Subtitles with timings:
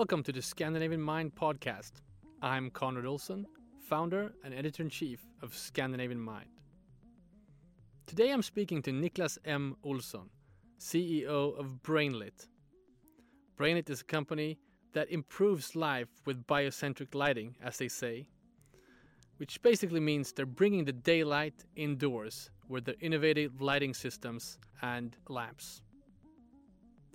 [0.00, 1.92] Welcome to the Scandinavian Mind podcast.
[2.40, 3.46] I'm Conrad Olson,
[3.86, 6.48] founder and editor in chief of Scandinavian Mind.
[8.06, 9.76] Today I'm speaking to Niklas M.
[9.84, 10.30] Olsson,
[10.78, 12.48] CEO of Brainlit.
[13.58, 14.58] Brainlit is a company
[14.94, 18.26] that improves life with biocentric lighting, as they say,
[19.36, 25.82] which basically means they're bringing the daylight indoors with their innovative lighting systems and lamps.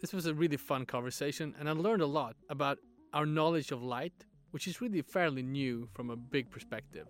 [0.01, 2.77] This was a really fun conversation, and I learned a lot about
[3.13, 7.07] our knowledge of light, which is really fairly new from a big perspective,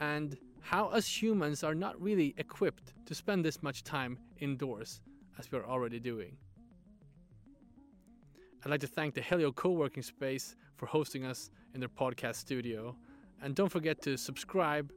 [0.00, 5.00] and how us humans are not really equipped to spend this much time indoors
[5.38, 6.36] as we're already doing.
[8.62, 12.36] I'd like to thank the Helio co working space for hosting us in their podcast
[12.36, 12.94] studio.
[13.42, 14.92] And don't forget to subscribe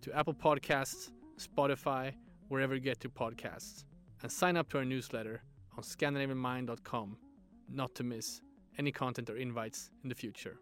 [0.00, 2.12] to Apple Podcasts, Spotify,
[2.48, 3.84] wherever you get to podcasts.
[4.22, 5.42] And sign up to our newsletter
[5.76, 7.16] on scandinavianmind.com
[7.70, 8.40] not to miss
[8.78, 10.56] any content or invites in the future.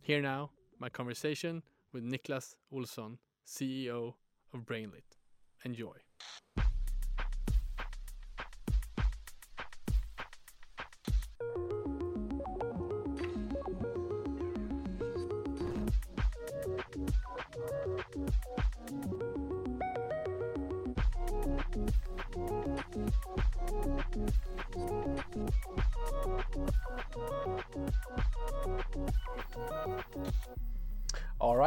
[0.00, 4.14] Here now, my conversation with Niklas Olsson, CEO
[4.52, 5.18] of Brainlit.
[5.64, 5.94] Enjoy.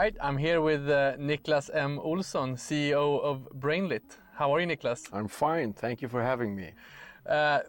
[0.08, 2.00] Right, I'm here with uh, Niklas M.
[2.00, 4.10] Olsson, CEO of Brainlit.
[4.36, 5.02] How are you, Niklas?
[5.12, 5.74] I'm fine.
[5.74, 6.72] Thank you for having me.
[7.26, 7.60] Uh,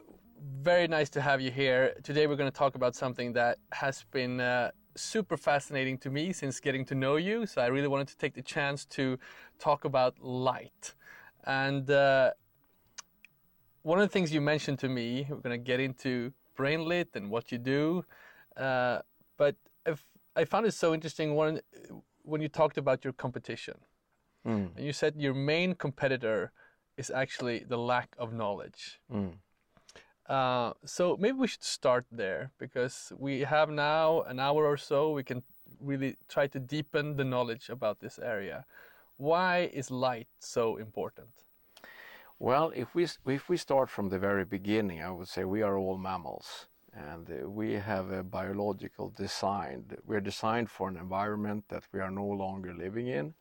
[0.63, 1.95] very nice to have you here.
[2.05, 6.33] Today, we're going to talk about something that has been uh, super fascinating to me
[6.33, 7.45] since getting to know you.
[7.45, 9.19] So, I really wanted to take the chance to
[9.59, 10.95] talk about light.
[11.45, 12.31] And uh,
[13.83, 17.31] one of the things you mentioned to me, we're going to get into Brainlit and
[17.31, 18.05] what you do.
[18.57, 19.01] Uh,
[19.37, 20.05] but if
[20.37, 21.61] I found it so interesting when
[22.29, 23.79] when you talked about your competition,
[24.47, 24.77] mm.
[24.77, 26.53] and you said your main competitor
[26.97, 29.01] is actually the lack of knowledge.
[29.13, 29.35] Mm.
[30.29, 35.13] Uh, so maybe we should start there because we have now an hour or so.
[35.13, 35.43] We can
[35.81, 38.67] really try to deepen the knowledge about this area.
[39.17, 41.31] Why is light so important?
[42.39, 45.77] Well, if we if we start from the very beginning, I would say we are
[45.77, 46.68] all mammals
[46.99, 49.85] and uh, we have a biological design.
[50.07, 53.35] We're designed for an environment that we are no longer living in.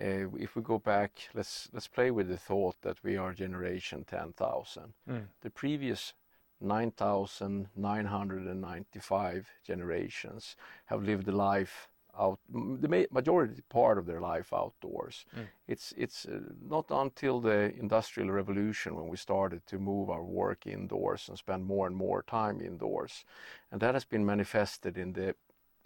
[0.00, 4.04] Uh, if we go back, let's let's play with the thought that we are generation
[4.04, 4.92] 10,000.
[5.08, 5.26] Mm.
[5.40, 6.12] The previous
[6.60, 10.54] 9,995 generations
[10.86, 15.24] have lived a life out the majority part of their life outdoors.
[15.36, 15.46] Mm.
[15.66, 20.66] It's it's uh, not until the industrial revolution when we started to move our work
[20.66, 23.24] indoors and spend more and more time indoors,
[23.70, 25.34] and that has been manifested in the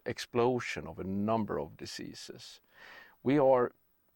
[0.06, 2.60] explosion of a number of diseases.
[3.22, 3.72] We are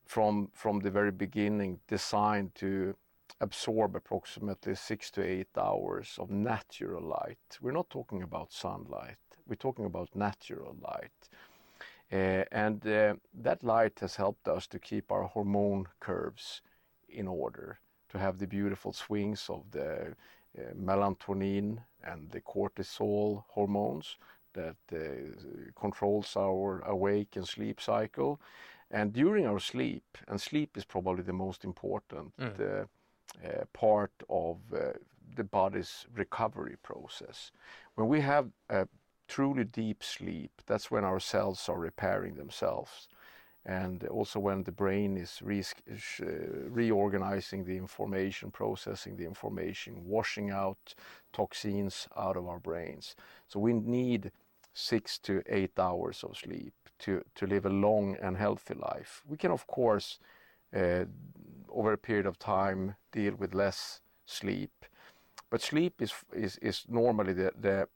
[0.06, 2.94] from from the very beginning designed to
[3.40, 7.58] absorb approximately six to eight hours of natural light.
[7.60, 9.16] We're not talking about sunlight.
[9.46, 11.28] We're talking about natural light.
[12.12, 16.62] Uh, and uh, that light has helped us to keep our hormone curves
[17.08, 20.14] in order, to have the beautiful swings of the
[20.56, 24.16] uh, melatonin and the cortisol hormones
[24.52, 24.76] that
[25.78, 28.40] controls our awake and sleep cycle.
[28.90, 32.82] And during our sleep, and sleep is probably the most important mm.
[32.82, 34.56] uh, part of
[35.36, 37.52] the body's recovery process.
[37.96, 38.88] When we have a
[39.28, 43.08] truly deep sleep, that's when our cells are repairing themselves.
[43.64, 46.26] And also when the brain is re uh,
[46.68, 50.94] reorganizing the information, processing the information, washing out
[51.32, 53.16] toxins out of our brains.
[53.48, 54.30] So we need
[54.72, 59.22] six to eight hours of sleep to, to live a long and healthy life.
[59.26, 60.18] We can, of course,
[60.74, 61.06] uh,
[61.68, 64.84] over a period of time, deal with less sleep.
[65.50, 67.88] But sleep is, is, is normally the, the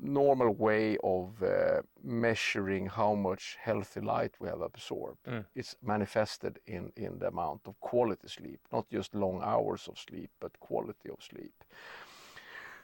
[0.00, 5.24] normal way of uh, measuring how much healthy light we have absorbed.
[5.26, 5.44] Mm.
[5.54, 10.30] It's manifested in, in the amount of quality sleep, not just long hours of sleep,
[10.40, 11.64] but quality of sleep.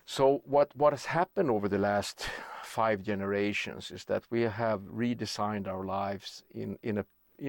[0.04, 2.28] So what, what has happened over the last
[2.62, 7.04] five generations is that we have redesigned our lives in, in a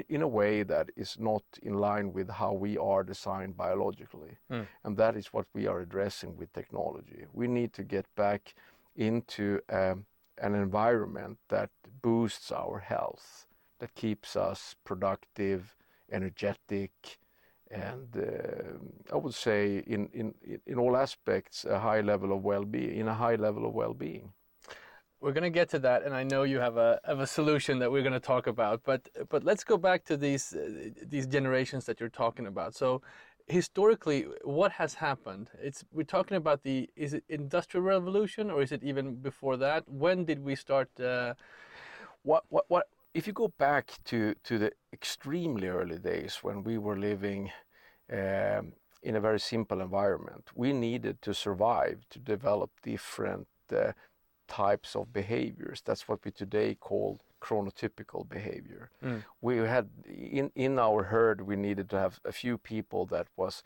[0.10, 4.38] in a way that is not in line with how we are designed biologically.
[4.52, 4.66] Mm.
[4.84, 7.26] And that is what we are addressing with technology.
[7.34, 8.56] We need to get back
[8.96, 10.06] into um,
[10.38, 11.70] an environment that
[12.02, 13.48] boosts our health,
[13.80, 15.76] that keeps us productive,
[16.12, 17.20] energetic,
[17.72, 20.34] and uh, I would say in, in,
[20.68, 24.32] in all aspects a high level of well-being, in a high level of well-being.
[25.24, 27.80] we're going to get to that, and I know you have a have a solution
[27.80, 28.82] that we're going to talk about.
[28.84, 32.76] But but let's go back to these uh, these generations that you're talking about.
[32.76, 33.02] So
[33.48, 35.50] historically, what has happened?
[35.62, 39.88] It's we're talking about the is it industrial revolution or is it even before that?
[39.88, 40.90] When did we start?
[41.00, 41.34] Uh,
[42.24, 42.88] what what what?
[43.14, 47.52] If you go back to to the extremely early days when we were living.
[48.12, 48.74] Um,
[49.04, 50.50] in a very simple environment.
[50.56, 53.92] We needed to survive to develop different uh,
[54.48, 55.82] types of behaviors.
[55.86, 58.90] That's what we today call chronotypical behavior.
[59.04, 59.24] Mm.
[59.42, 63.64] We had in in our herd we needed to have a few people that was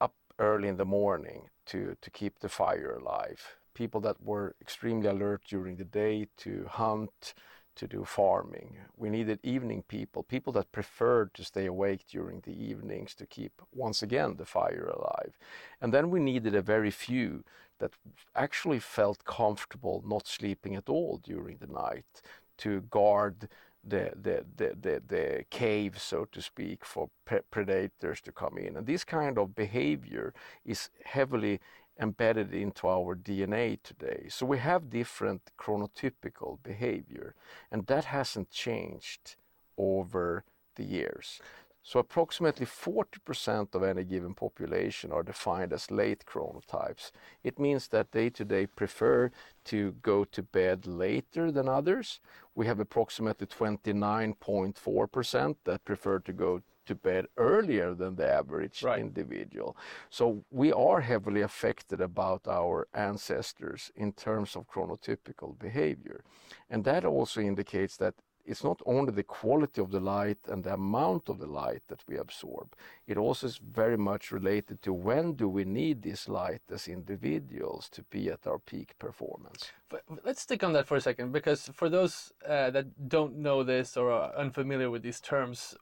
[0.00, 3.40] up early in the morning to to keep the fire alive.
[3.74, 7.34] People that were extremely alert during the day to hunt,
[7.76, 8.78] to do farming.
[8.96, 13.52] We needed evening people, people that preferred to stay awake during the evenings to keep
[13.72, 15.38] once again the fire alive.
[15.80, 17.44] And then we needed a very few
[17.78, 17.92] that
[18.34, 22.22] actually felt comfortable not sleeping at all during the night
[22.58, 23.48] to guard
[23.84, 28.76] the, the, the, the, the cave, so to speak, for pre- predators to come in.
[28.76, 31.60] And this kind of behavior is heavily
[32.00, 34.26] embedded into our DNA today.
[34.28, 37.34] So we have different chronotypical behavior,
[37.70, 39.36] and that hasn't changed
[39.78, 40.44] over
[40.74, 41.40] the years.
[41.86, 47.12] So approximately 40% of any given population are defined as late chronotypes.
[47.44, 49.30] It means that they today prefer
[49.66, 52.18] to go to bed later than others.
[52.56, 58.98] We have approximately 29.4% that prefer to go to bed earlier than the average right.
[58.98, 59.76] individual.
[60.10, 66.24] So we are heavily affected about our ancestors in terms of chronotypical behavior.
[66.68, 68.14] And that also indicates that
[68.46, 72.02] it's not only the quality of the light and the amount of the light that
[72.08, 72.74] we absorb,
[73.06, 77.88] it also is very much related to when do we need this light as individuals
[77.90, 79.70] to be at our peak performance.
[79.88, 83.62] But let's stick on that for a second, because for those uh, that don't know
[83.62, 85.76] this or are unfamiliar with these terms,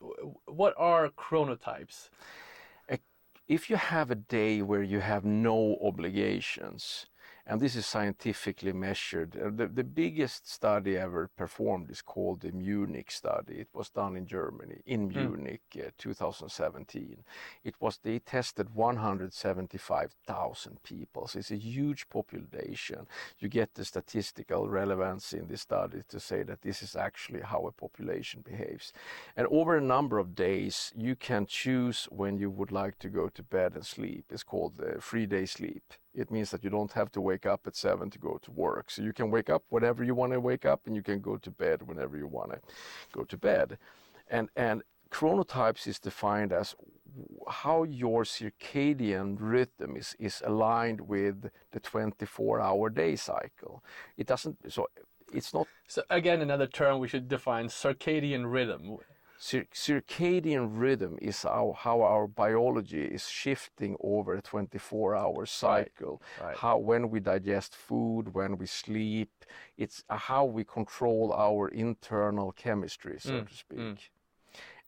[0.45, 2.09] what are chronotypes?
[3.47, 7.05] If you have a day where you have no obligations,
[7.47, 9.37] and this is scientifically measured.
[9.37, 13.59] Uh, the, the biggest study ever performed is called the Munich study.
[13.59, 15.19] It was done in Germany, in hmm.
[15.19, 15.87] Munich, mm.
[15.87, 17.23] uh, 2017.
[17.63, 21.27] It was they tested 175,000 people.
[21.27, 23.05] So it's a huge population.
[23.37, 27.67] You get the statistical relevance in this study to say that this is actually how
[27.67, 28.91] a population behaves.
[29.37, 33.29] And over a number of days, you can choose when you would like to go
[33.29, 34.31] to bed and sleep.
[34.31, 37.67] It's called the three day sleep it means that you don't have to wake up
[37.67, 38.89] at seven to go to work.
[38.89, 41.37] So you can wake up whenever you want to wake up, and you can go
[41.37, 42.59] to bed whenever you want to
[43.11, 43.77] go to bed.
[44.29, 46.75] And and chronotypes is defined as
[47.47, 53.83] how your circadian rhythm is, is aligned with the 24 hour day cycle.
[54.17, 54.87] It doesn't so
[55.33, 58.97] it's not so again another term we should define circadian rhythm
[59.45, 66.47] circadian rhythm is how, how our biology is shifting over a 24 hour cycle right.
[66.47, 66.57] Right.
[66.57, 69.29] how when we digest food when we sleep
[69.77, 73.47] it's how we control our internal chemistry so mm.
[73.47, 73.97] to speak mm.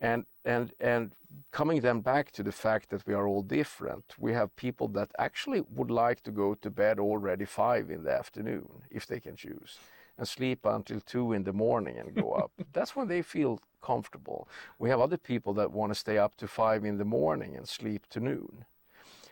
[0.01, 1.11] and and and
[1.51, 5.11] coming then back to the fact that we are all different we have people that
[5.19, 9.35] actually would like to go to bed already 5 in the afternoon if they can
[9.35, 9.77] choose
[10.17, 12.51] and sleep until two in the morning and go up.
[12.73, 14.47] That's when they feel comfortable.
[14.79, 17.67] We have other people that want to stay up to five in the morning and
[17.67, 18.65] sleep to noon.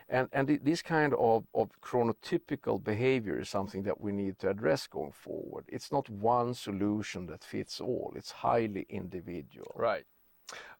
[0.07, 4.85] And, and this kind of, of chronotypical behavior is something that we need to address
[4.85, 5.65] going forward.
[5.67, 9.71] It's not one solution that fits all, it's highly individual.
[9.75, 10.05] Right.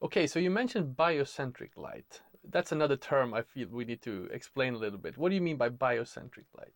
[0.00, 2.20] Okay, so you mentioned biocentric light.
[2.48, 5.18] That's another term I feel we need to explain a little bit.
[5.18, 6.72] What do you mean by biocentric light?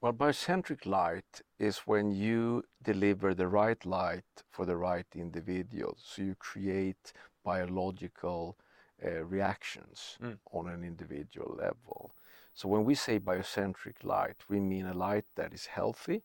[0.00, 5.96] Well, biocentric light is when you deliver the right light for the right individual.
[6.00, 7.12] So you create
[7.44, 8.56] biological
[9.04, 10.38] uh, reactions mm.
[10.52, 12.14] on an individual level.
[12.54, 16.22] So when we say biocentric light, we mean a light that is healthy,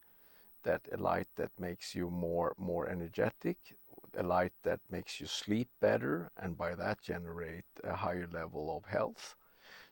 [0.62, 3.58] that a light that makes you more more energetic,
[4.16, 8.86] a light that makes you sleep better, and by that generate a higher level of
[8.86, 9.36] health.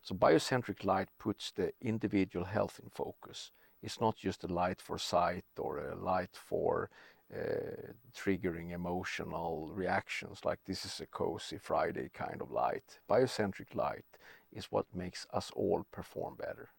[0.04, 4.98] So biocentric light puts the individual health in focus it's not just a light for
[4.98, 6.90] sight or a light for
[7.34, 13.00] uh, triggering emotional reactions like this is a cozy Friday kind of light.
[13.10, 14.06] Biocentric light
[14.52, 16.70] is what makes us all perform better.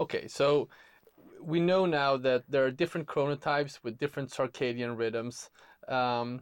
[0.00, 0.68] Okay, so
[1.40, 5.50] we know now that there are different chronotypes with different circadian rhythms.
[5.86, 6.40] Um,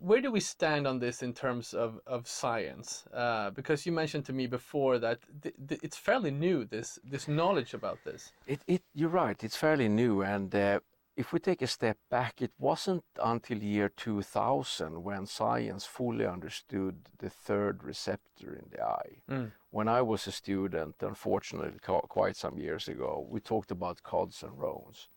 [0.00, 3.04] where do we stand on this in terms of, of science?
[3.12, 7.28] Uh, because you mentioned to me before that th th it's fairly new this this
[7.28, 8.32] knowledge about this.
[8.46, 9.44] It, it you're right.
[9.44, 10.80] It's fairly new, and uh,
[11.16, 16.96] if we take a step back, it wasn't until year 2000 when science fully understood
[17.18, 19.12] the third receptor in the eye.
[19.28, 19.52] Mm.
[19.70, 24.58] When I was a student, unfortunately, quite some years ago, we talked about cods and
[24.58, 25.08] rones,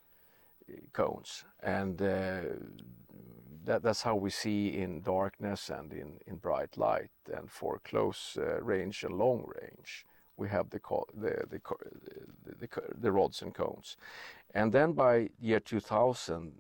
[0.92, 2.42] cones, and uh,
[3.66, 7.12] that, that's how we see in darkness and in, in bright light.
[7.36, 10.06] And for close uh, range and long range,
[10.38, 10.80] we have the,
[11.14, 11.62] the, the,
[12.60, 12.68] the,
[12.98, 13.98] the rods and cones.
[14.54, 16.54] And then by year 2000,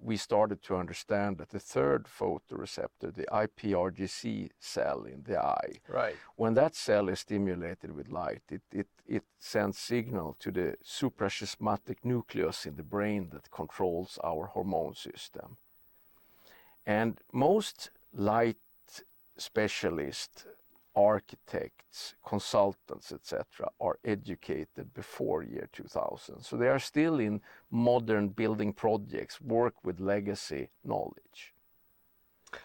[0.00, 6.14] we started to understand that the third photoreceptor, the IPRGC cell in the eye, right.
[6.36, 11.96] when that cell is stimulated with light, it, it, it sends signal to the suprachiasmatic
[12.04, 15.56] nucleus in the brain that controls our hormone system.
[16.88, 18.56] And most light
[19.36, 20.46] specialists
[20.98, 26.42] architects, consultants, etc., are educated before year 2000.
[26.42, 27.40] So they are still in
[27.70, 31.54] modern building projects, work with legacy knowledge.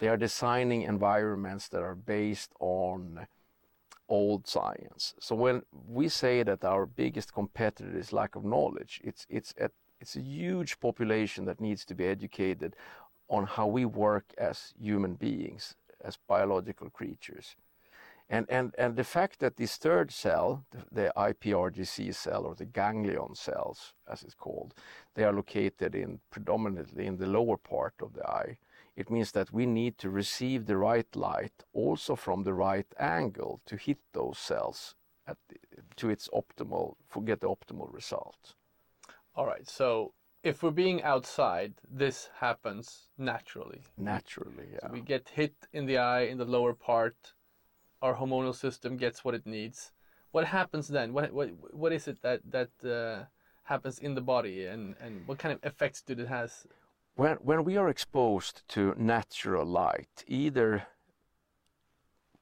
[0.00, 3.28] They are designing environments that are based on
[4.08, 5.14] old science.
[5.20, 9.70] So when we say that our biggest competitor is lack of knowledge, it's it's a,
[10.00, 12.74] it's a huge population that needs to be educated
[13.34, 17.56] on how we work as human beings, as biological creatures.
[18.30, 22.64] And, and, and the fact that this third cell, the, the IPRGC cell or the
[22.64, 24.74] ganglion cells, as it's called,
[25.14, 28.56] they are located in predominantly in the lower part of the eye.
[28.96, 33.60] It means that we need to receive the right light also from the right angle
[33.66, 34.94] to hit those cells
[35.26, 35.36] the,
[35.96, 38.54] to its optimal, for get the optimal result.
[39.36, 39.68] All right.
[39.68, 40.12] So
[40.44, 43.80] if we're being outside, this happens naturally.
[43.96, 44.80] Naturally, yeah.
[44.82, 47.16] So we get hit in the eye in the lower part
[48.04, 49.92] our hormonal system gets what it needs.
[50.32, 51.14] What happens then?
[51.14, 53.24] What what what is it that that uh,
[53.62, 56.66] happens in the body, and and what kind of effects do it has?
[57.16, 60.86] When when we are exposed to natural light, either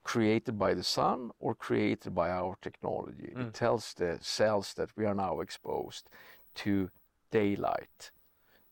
[0.03, 3.49] created by the sun or created by our technology, mm.
[3.49, 6.11] it tells the cells that we are now exposed
[6.55, 6.91] to
[7.33, 8.13] daylight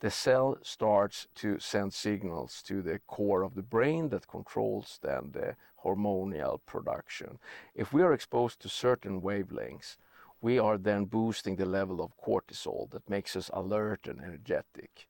[0.00, 5.31] the cell starts to send signals to the core of the brain that controls then
[5.33, 7.38] the hormonal production.
[7.75, 9.97] If we are exposed to certain wavelengths,
[10.40, 15.07] we are then boosting the level of cortisol that makes us alert and energetic.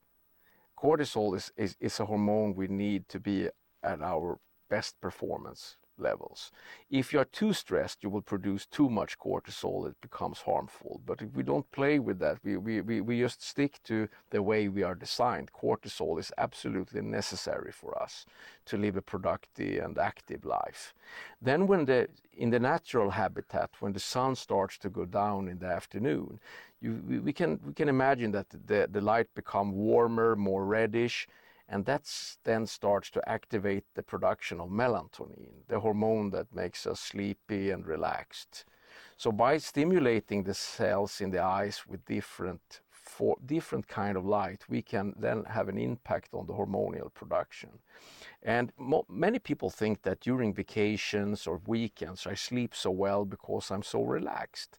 [0.77, 3.49] Cortisol is, is, is a hormone we need to be
[3.83, 6.51] at our best performance levels.
[6.91, 11.01] If you are too stressed, you will produce too much cortisol, it becomes harmful.
[11.07, 14.43] But if we don't play with that, we, we, we, we just stick to the
[14.43, 15.51] way we are designed.
[15.53, 18.27] Cortisol is absolutely necessary for us
[18.67, 20.95] to live a productive and active life.
[21.41, 25.59] Then when the in the natural habitat, when the sun starts to go down in
[25.59, 26.41] the afternoon,
[26.81, 31.29] you, we, we, can we can imagine that the, the light become warmer, more reddish,
[31.71, 32.03] and that
[32.45, 37.87] then starts to activate the production of melatonin, the hormone that makes us sleepy and
[37.87, 38.65] relaxed.
[39.17, 44.63] So by stimulating the cells in the eyes with different for different kind of light,
[44.69, 47.71] we can then have an impact on the hormonal production.
[48.43, 53.71] And mo- many people think that during vacations or weekends I sleep so well because
[53.71, 54.79] I'm so relaxed.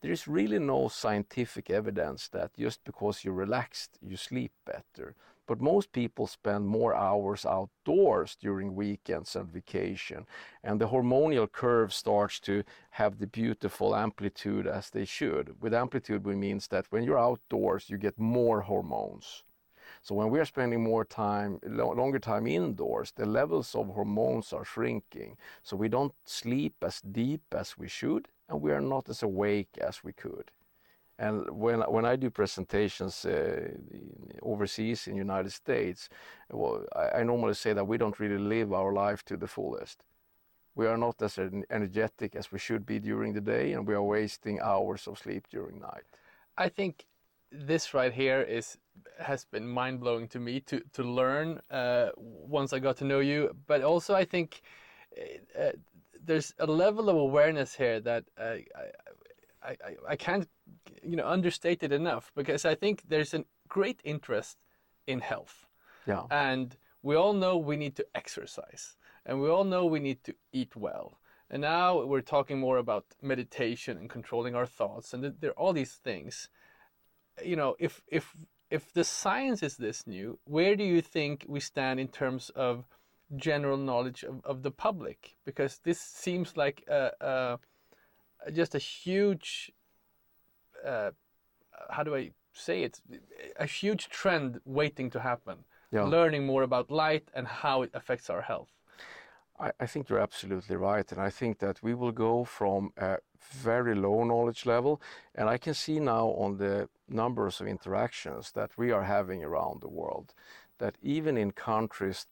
[0.00, 5.14] There is really no scientific evidence that just because you're relaxed, you sleep better.
[5.52, 10.24] But most people spend more hours outdoors during weekends and vacation.
[10.64, 15.60] And the hormonal curve starts to have the beautiful amplitude as they should.
[15.60, 19.42] With amplitude, we means that when you're outdoors, you get more hormones.
[20.00, 24.64] So when we are spending more time, longer time indoors, the levels of hormones are
[24.64, 25.36] shrinking.
[25.62, 29.76] So we don't sleep as deep as we should, and we are not as awake
[29.78, 30.50] as we could.
[31.18, 33.68] And when when I do presentations uh,
[34.42, 36.08] overseas in the United States,
[36.50, 40.04] well, I, I, normally say that we don't really live our life to the fullest.
[40.74, 41.38] We are not as
[41.70, 45.46] energetic as we should be during the day, and we are wasting hours of sleep
[45.50, 46.06] during night.
[46.56, 47.06] I think
[47.50, 48.78] this right here is
[49.18, 53.20] has been mind blowing to me to to learn uh, once I got to know
[53.20, 53.54] you.
[53.66, 54.62] But also, I think
[55.16, 55.72] uh, uh
[56.24, 58.56] there's a level of awareness here that uh,
[59.62, 60.48] I, I I can't
[61.02, 64.58] you know understated enough because I think there's a great interest
[65.06, 65.66] in health.
[66.06, 66.24] Yeah.
[66.30, 70.34] And we all know we need to exercise and we all know we need to
[70.52, 71.18] eat well.
[71.50, 75.72] And now we're talking more about meditation and controlling our thoughts and there are all
[75.72, 76.48] these things.
[77.44, 78.34] You know, if if
[78.70, 82.86] if the science is this new, where do you think we stand in terms of
[83.36, 85.36] general knowledge of, of the public?
[85.44, 87.58] Because this seems like a,
[88.46, 89.70] a just a huge
[90.84, 91.10] uh,
[91.90, 93.00] how do I say it?
[93.58, 95.64] a huge trend waiting to happen.
[95.90, 96.04] Yeah.
[96.04, 98.70] Learning more about light and how it affects our health.
[99.58, 101.10] I, I think you're absolutely right.
[101.12, 105.02] And I think that we will go from a very low knowledge level.
[105.34, 109.80] And I can see now on the numbers of interactions that we are having around
[109.80, 110.34] the world
[110.78, 112.26] that even in countries,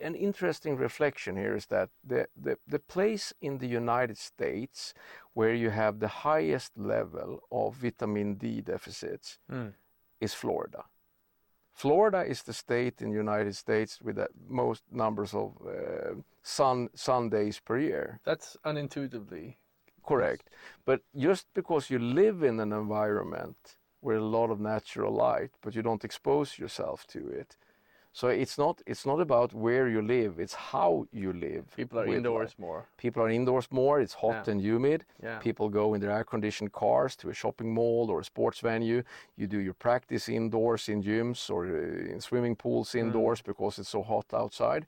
[0.00, 4.94] an interesting reflection here is that the, the, the place in the United States
[5.34, 9.74] where you have the highest level of vitamin D deficits Mm.
[10.20, 10.84] is Florida.
[11.72, 16.88] Florida is the state in the United States with the most numbers of uh, sun
[16.94, 18.20] sun days per year.
[18.24, 19.56] That's unintuitively.
[20.06, 20.50] Correct.
[20.84, 23.56] But just because you live in an environment
[24.02, 27.56] with a lot of natural light, but you don't expose yourself to it.
[28.12, 31.64] So it's not it's not about where you live, it's how you live.
[31.76, 32.58] People are indoors light.
[32.58, 32.86] more.
[32.96, 34.52] People are indoors more, it's hot Yeah.
[34.52, 35.04] and humid.
[35.22, 35.38] Yeah.
[35.38, 39.02] People go in their air conditioned cars to a shopping mall or a sports venue.
[39.36, 43.90] You do your practice indoors in gyms or uh, in swimming pools indoors because it's
[43.90, 44.86] so hot outside.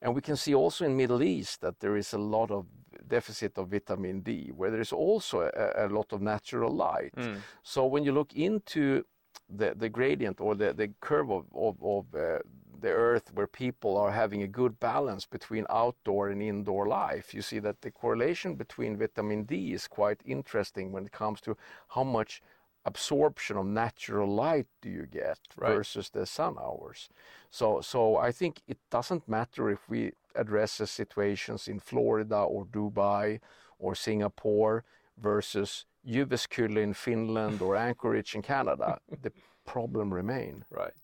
[0.00, 2.66] And we can see also in Middle East that there is a lot of
[3.08, 7.14] deficit of vitamin D, where there is also a, a lot of natural light.
[7.16, 7.36] Mm.
[7.62, 9.04] So when you look into
[9.48, 12.38] the, the gradient or the, the curve of, of, of uh,
[12.80, 17.42] the earth where people are having a good balance between outdoor and indoor life, you
[17.42, 21.56] see that the correlation between vitamin D is quite interesting when it comes to
[21.88, 22.42] how much
[22.84, 25.74] absorption of natural light do you get Right.
[25.74, 27.08] versus the sun hours.
[27.50, 32.66] So, so I think it doesn't matter if we address the situations in Florida or
[32.66, 33.40] Dubai
[33.78, 34.84] or Singapore
[35.22, 38.98] versus Jyväskylä in Finland or Anchorage in Canada.
[39.22, 39.30] the
[39.64, 40.64] problem remain.
[40.70, 40.94] Right.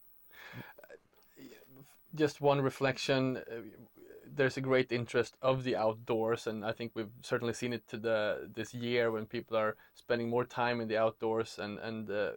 [2.15, 3.43] Just one reflection.
[4.37, 7.97] There's a great interest of the outdoors, and I think we've certainly seen it to
[7.97, 12.31] the this year when people are spending more time in the outdoors, and and uh,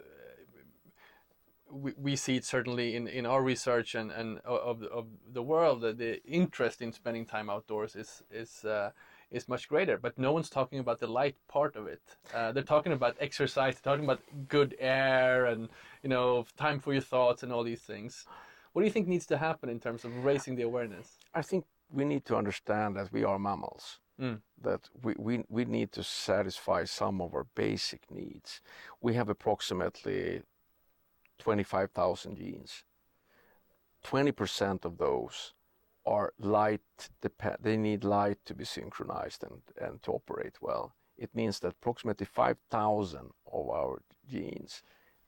[1.70, 5.42] we, we see it certainly in, in our research and, and of the, of the
[5.42, 8.90] world that the interest in spending time outdoors is is uh,
[9.34, 9.98] is much greater.
[9.98, 12.02] But no one's talking about the light part of it.
[12.32, 15.68] Uh, they're talking about exercise, they're talking about good air, and
[16.02, 18.24] you know time for your thoughts and all these things.
[18.72, 21.18] What do you think needs to happen in terms of raising the awareness?
[21.34, 24.00] I think we need to understand that we are mammals.
[24.20, 24.40] Mm.
[24.62, 28.60] That we, we, we need to satisfy some of our basic needs.
[29.00, 30.42] We have approximately
[31.38, 32.84] 25,000 genes.
[34.04, 35.52] 20% of those
[36.06, 40.94] are light depend they need light to be synchronized and, and to operate well.
[41.16, 44.82] It means that approximately 5,000 of our genes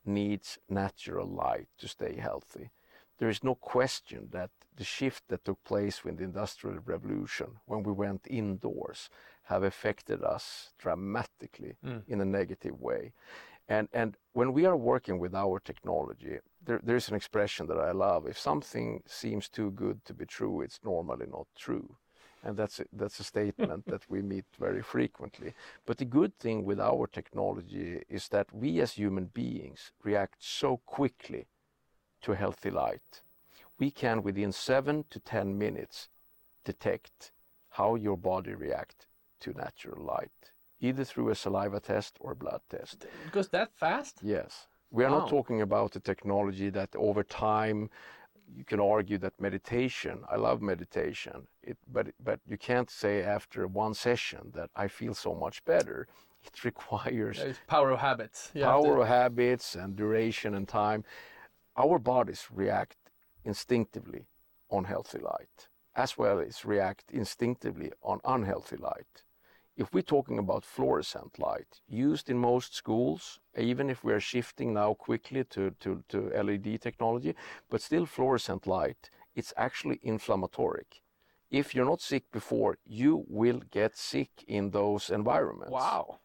[0.05, 2.71] needs natural light to stay healthy.
[3.19, 7.83] There is no question that the shift that took place with the Industrial Revolution, when
[7.83, 9.09] we went indoors,
[9.45, 12.03] have affected us dramatically Mm.
[12.09, 13.13] in a negative way.
[13.69, 17.93] And, and when we are working with our technology, there, there's an expression that I
[17.93, 18.27] love.
[18.27, 21.97] If something seems too good to be true, it's normally not true.
[22.45, 25.53] And that's a, that's a statement that we meet very frequently.
[25.85, 30.81] But the good thing with our technology is that we as human beings react so
[30.87, 31.47] quickly
[32.23, 33.21] to healthy light.
[33.79, 36.09] We can, within seven to 10 minutes,
[36.65, 37.33] detect
[37.71, 39.07] how your body reacts
[39.41, 43.07] to natural light, either through a saliva test or blood test.
[43.25, 44.21] It goes that fast?
[44.23, 44.69] Yes.
[44.91, 45.19] We are Wow.
[45.21, 47.91] not talking about a technology that over time
[48.57, 53.67] you can argue that meditation, I love meditation, it, but, but you can't say after
[53.67, 56.07] one session that I feel so much better.
[56.47, 58.53] It requires It's power of habits.
[58.55, 61.03] You power of habits and duration and time.
[61.77, 62.97] Our bodies react
[63.45, 64.27] instinctively
[64.71, 69.25] on healthy light, as well as react instinctively on unhealthy light.
[69.77, 74.95] If we're talking about fluorescent light used in most schools, even if we're shifting now
[74.95, 77.35] quickly to, to, to LED technology,
[77.69, 80.87] but still fluorescent light, it's actually inflammatory.
[81.51, 85.73] If you're not sick before, you will get sick in those environments.
[85.73, 86.21] Wow.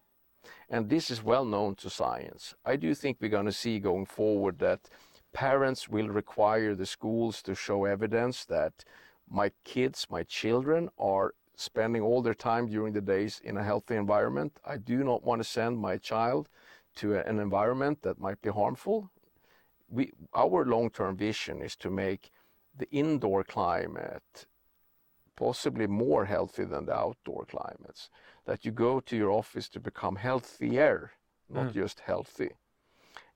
[0.69, 2.55] And this is well known to science.
[2.65, 4.89] I do think we're going to see going forward that
[5.33, 8.85] parents will require the schools to show evidence that
[9.29, 13.95] my kids, my children, are spending all their time during the days in a healthy
[13.95, 14.59] environment.
[14.65, 16.49] I do not want to send my child
[16.95, 19.11] to an environment that might be harmful.
[19.89, 22.31] We, our long term vision is to make
[22.77, 24.47] the indoor climate
[25.35, 28.09] possibly more healthy than the outdoor climates.
[28.45, 31.11] That you go to your office to become healthier,
[31.49, 31.73] not Mm.
[31.73, 32.51] just healthy.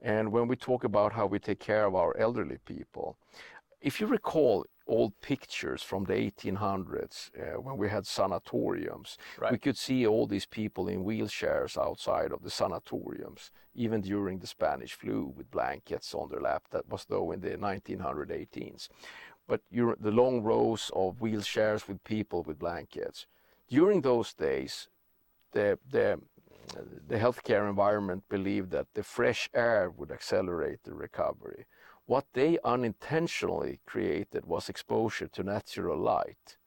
[0.01, 3.17] And when we talk about how we take care of our elderly people,
[3.81, 9.17] if you recall, old pictures from the 1800s uh, when we had sanatoriums.
[9.39, 9.51] Right.
[9.51, 14.47] We could see all these people in wheelchairs outside of the sanatoriums, even during the
[14.47, 16.63] Spanish flu with blankets on their lap.
[16.71, 18.89] That was though in the 1918s.
[19.47, 23.27] But the long rows of wheelchairs with people with blankets.
[23.69, 24.87] During those days,
[25.51, 26.19] the, the,
[27.07, 31.65] the healthcare environment believed that the fresh air would accelerate the recovery.
[32.05, 36.57] What they unintentionally created was exposure to natural light.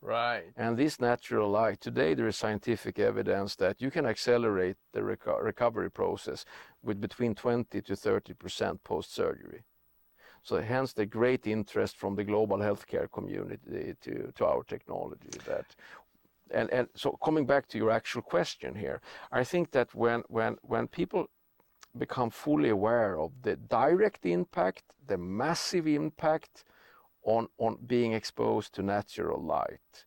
[0.00, 0.52] Right.
[0.56, 5.42] And this natural light, today there is scientific evidence that you can accelerate the reco-
[5.42, 6.44] recovery process
[6.82, 9.62] with between 20 to 30 percent post surgery.
[10.42, 15.76] So hence the great interest from the global healthcare community to, to our technology that
[16.50, 20.56] and, and so coming back to your actual question here, I think that when when
[20.62, 21.28] when people
[21.96, 26.64] become fully aware of the direct impact, the massive impact
[27.24, 30.06] on, on being exposed to natural light,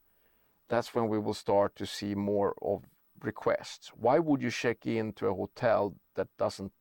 [0.67, 2.83] that's when we will start to see more of
[3.21, 3.91] requests.
[3.95, 6.71] Why would you check into a hotel that doesn't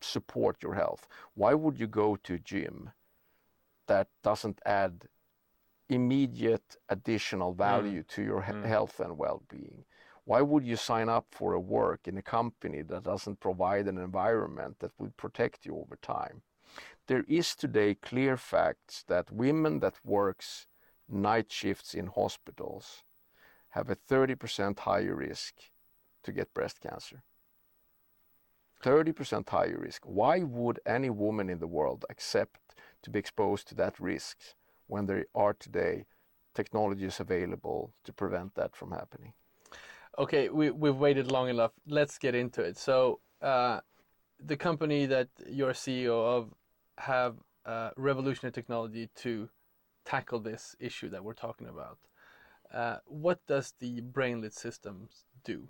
[0.00, 1.06] support your health?
[1.34, 2.90] Why would you go to a gym
[3.86, 5.04] that doesn't add
[5.88, 8.08] immediate additional value mm.
[8.08, 8.64] to your mm.
[8.64, 9.84] health and well-being?
[10.24, 13.98] Why would you sign up for a work in a company that doesn't provide an
[13.98, 16.42] environment that will protect you over time?
[17.08, 20.68] There is today clear facts that women that works
[21.08, 23.02] night shifts in hospitals
[23.70, 25.54] have a 30% higher risk
[26.22, 27.22] to get breast cancer.
[28.82, 30.02] 30% higher risk.
[30.04, 34.38] Why would any woman in the world accept to be exposed to that risk
[34.86, 36.06] when there are today
[36.54, 39.34] technologies available to prevent that from happening?
[40.18, 41.72] Okay, we, we've waited long enough.
[41.86, 42.76] Let's get into it.
[42.76, 43.80] So, uh,
[44.44, 46.52] the company that you're CEO of
[46.98, 49.48] have uh, revolutionary technology to
[50.04, 51.98] tackle this issue that we're talking about.
[52.72, 55.68] Uh, what does the brainlit systems do?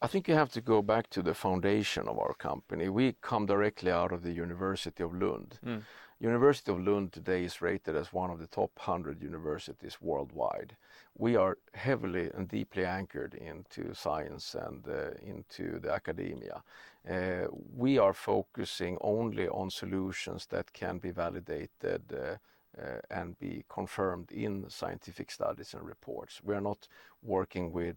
[0.00, 2.88] I think you have to go back to the foundation of our company.
[2.88, 5.58] We come directly out of the University of Lund.
[5.64, 5.82] Mm.
[6.22, 10.76] University of Lund today is rated as one of the top 100 universities worldwide.
[11.18, 16.62] We are heavily and deeply anchored into science and uh, into the academia.
[17.10, 22.36] Uh, we are focusing only on solutions that can be validated uh,
[22.80, 26.40] uh, and be confirmed in scientific studies and reports.
[26.44, 26.86] We are not
[27.24, 27.96] working with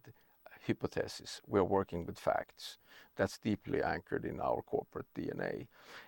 [0.66, 1.42] hypotheses.
[1.48, 2.78] We are working with facts.
[3.16, 5.68] That's deeply anchored in our corporate DNA.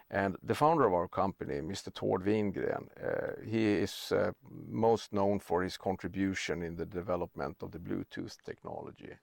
[0.10, 1.94] And the founder of our company, Mr.
[1.94, 4.32] Tord Wingren, uh, he is uh,
[4.68, 9.14] most known for his contribution in the development of the Bluetooth technology.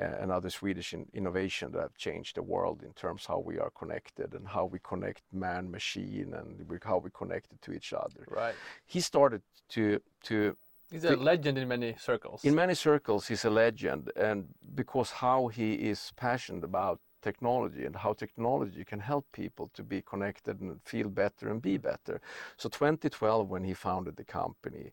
[0.00, 3.70] Uh, another Swedish in innovation that have changed the world in terms how we are
[3.70, 7.92] connected and how we connect man machine and we, how we connect it to each
[7.92, 8.24] other.
[8.28, 8.54] Right.
[8.86, 10.56] He started to to
[10.90, 12.44] He's a legend in many circles.
[12.44, 17.96] In many circles, he's a legend, and because how he is passionate about technology and
[17.96, 22.20] how technology can help people to be connected and feel better and be better.
[22.56, 24.92] So 2012, when he founded the company,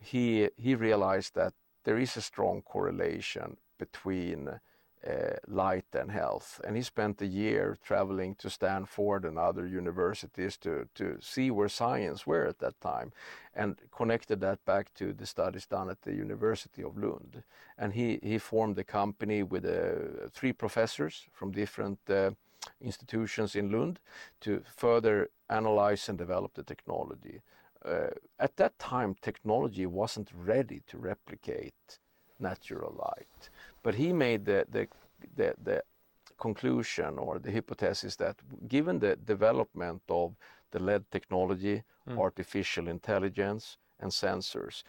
[0.00, 1.54] he he realized that
[1.84, 4.60] there is a strong correlation between
[5.06, 6.60] uh, light and health.
[6.64, 11.68] And he spent a year traveling to Stanford and other universities to, to see where
[11.68, 13.12] science were at that time
[13.54, 17.42] and connected that back to the studies done at the University of Lund.
[17.78, 22.30] And he, he formed a company with uh, three professors from different uh,
[22.80, 24.00] institutions in Lund
[24.40, 27.40] to further analyze and develop the technology.
[27.84, 28.08] Uh,
[28.40, 31.98] at that time, technology wasn't ready to replicate
[32.40, 33.50] natural light.
[33.86, 34.88] But he made the, the,
[35.36, 35.82] the, the
[36.38, 38.34] conclusion or the hypothesis that
[38.66, 40.34] given the development of
[40.72, 42.18] the LED technology, mm.
[42.18, 44.82] artificial intelligence, and sensors,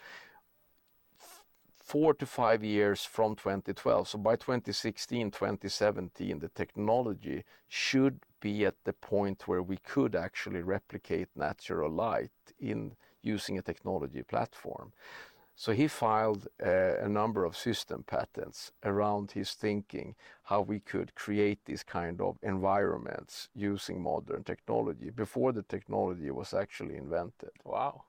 [1.76, 4.08] four to five years from 2012.
[4.08, 10.62] So by 2016, 2017, the technology should be at the point where we could actually
[10.62, 14.92] replicate natural light in using a technology platform.
[15.58, 21.16] So he filed uh, a number of system patents around his thinking how we could
[21.16, 27.50] create these kind of environments using modern technology before the technology was actually invented.
[27.64, 28.04] Wow.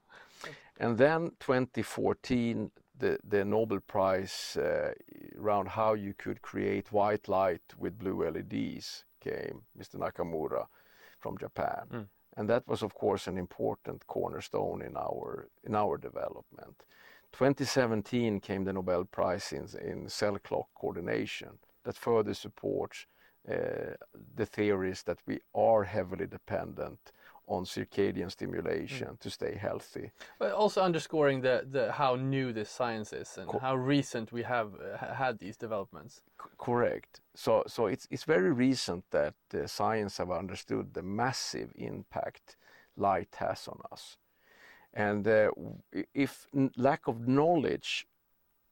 [0.79, 4.91] And then 2014, the, the Nobel Prize uh,
[5.35, 9.95] around how you could create white light with blue LEDs came, Mr.
[9.95, 10.67] Nakamura
[11.19, 11.87] from Japan.
[11.91, 12.07] Mm.
[12.37, 16.83] And that was, of course, an important cornerstone in our, in our development.
[17.33, 23.05] 2017 came the Nobel Prize in, in cell clock coordination that further supports
[23.49, 23.93] uh,
[24.35, 27.11] the theories that we are heavily dependent
[27.47, 29.19] on circadian stimulation mm.
[29.19, 30.11] to stay healthy.
[30.37, 34.43] But also underscoring the, the how new this science is and Co how recent we
[34.43, 36.15] have uh, had these developments.
[36.15, 37.21] C correct.
[37.35, 42.57] So so it's it's very recent that uh, science have understood the massive impact
[42.95, 44.17] light has on us.
[44.93, 45.51] And uh,
[46.13, 46.47] if
[46.77, 48.07] lack of knowledge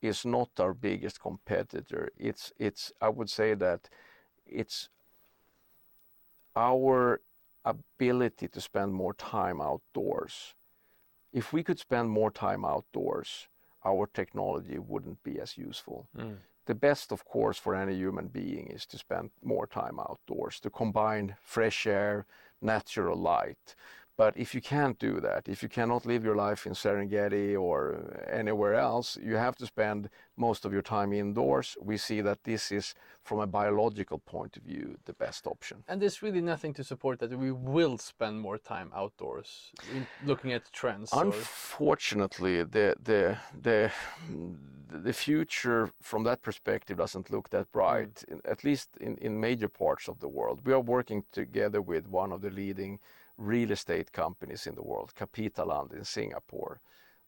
[0.01, 3.89] is not our biggest competitor, it's it's I would say that
[4.45, 4.89] it's
[6.55, 7.21] our
[7.65, 10.55] ability to spend more time outdoors.
[11.33, 13.47] If we could spend more time outdoors,
[13.85, 16.07] our technology wouldn't be as useful.
[16.17, 16.37] Mm.
[16.65, 20.69] The best, of course, for any human being is to spend more time outdoors, to
[20.69, 22.25] combine fresh air,
[22.61, 23.75] natural light.
[24.17, 27.77] But if you can't do that, if you cannot live your life in Serengeti or
[28.31, 31.77] anywhere else, you have to spend most of your time indoors.
[31.79, 35.83] We see that this is, from a biological point of view, the best option.
[35.87, 39.71] And there's really nothing to support that we will spend more time outdoors,
[40.25, 41.13] looking at trends.
[41.13, 43.91] Unfortunately, the the the
[44.89, 48.39] the future from that perspective doesn't look that bright, mm.
[48.45, 50.61] at least in, in major parts of the world.
[50.65, 52.99] We are working together with one of the leading
[53.37, 56.79] real estate companies in the world, Capitaland in Singapore.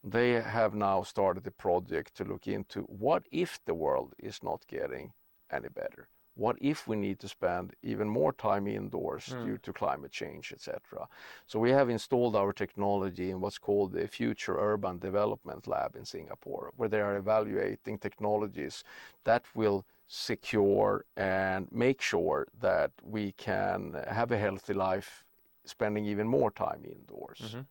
[0.03, 4.65] They have now started a project to look into what if the world is not
[4.67, 5.13] getting
[5.51, 6.07] any better?
[6.35, 9.45] What if we need to spend even more time indoors mm.
[9.45, 11.07] due to climate change, etc.?
[11.47, 16.05] So we have installed our technology in what's called the Future Urban Development Lab in
[16.05, 18.85] Singapore, where they are evaluating technologies
[19.25, 25.25] that will secure and make sure that we can have a healthy life
[25.69, 27.39] spending even more time indoors.
[27.45, 27.61] Mm-hmm.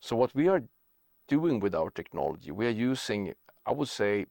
[0.00, 0.62] So what we are
[1.28, 4.26] doing with our technology, we are using, I would say,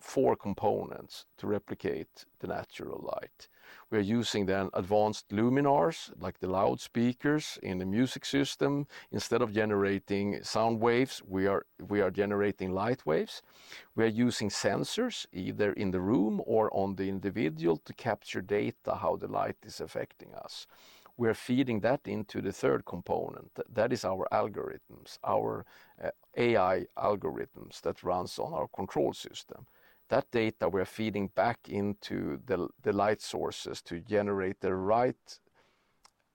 [0.00, 3.48] four components to replicate the natural light.
[3.90, 8.86] We are using then advanced luminaires, like the loudspeakers in the music system.
[9.10, 13.42] Instead of generating sound waves, we are, we are generating light waves.
[13.96, 18.94] We are using sensors, either in the room or on the individual, to capture data
[18.94, 20.66] how the light is affecting us
[21.18, 23.50] we're feeding that into the third component.
[23.74, 25.66] That is our algorithms, our
[26.02, 29.66] uh, AI algorithms that runs on our control system.
[30.08, 35.38] That data we're feeding back into the, light sources to generate the right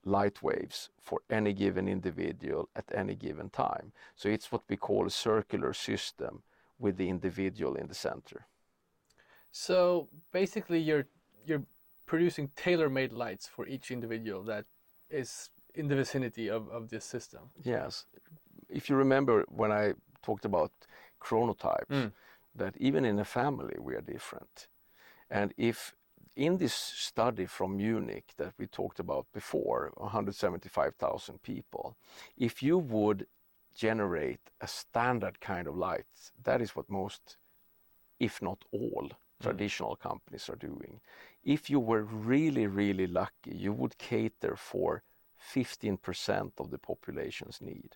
[0.06, 3.94] light waves for any given individual at any given time.
[4.16, 6.44] So it's what we call a circular system
[6.78, 8.48] with the individual in the center.
[9.52, 11.06] So basically, you're
[11.46, 11.64] you're
[12.06, 14.66] producing tailor-made lights for each individual that
[15.14, 17.42] is in the vicinity of, of this system.
[17.64, 18.06] Yes.
[18.70, 20.72] If you remember when I talked about
[21.22, 22.12] chronotypes, mm.
[22.56, 24.68] that even in a family we are different.
[25.30, 25.96] And if
[26.36, 31.96] in this study from Munich that we talked about before, 175,000 people,
[32.38, 33.28] if you would
[33.76, 36.06] generate a standard kind of light,
[36.44, 37.38] that is what most,
[38.20, 39.44] if not all, mm.
[39.44, 41.00] traditional companies are doing
[41.44, 45.04] if you were really, really lucky, you would cater for
[45.54, 47.96] 15% of the population's need.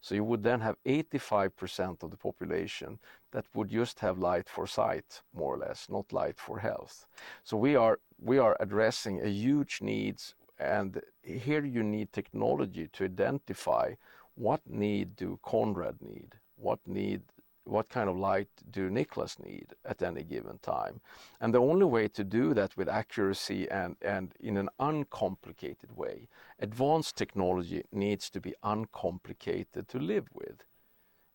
[0.00, 2.98] So you would then have 85% of the population
[3.30, 7.06] that would just have light for sight, more or less, not light for health.
[7.44, 13.04] So we are we are addressing a huge needs, and here you need technology to
[13.04, 13.94] identify
[14.34, 17.22] what need do Conrad need, what need
[17.64, 21.00] what kind of light do Niklas need at any given time?
[21.40, 26.28] And the only way to do that with accuracy and, and in an uncomplicated way,
[26.58, 30.64] advanced technology needs to be uncomplicated to live with.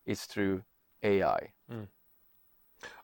[0.06, 0.62] It's through
[1.02, 1.52] AI.
[1.72, 1.88] Mm.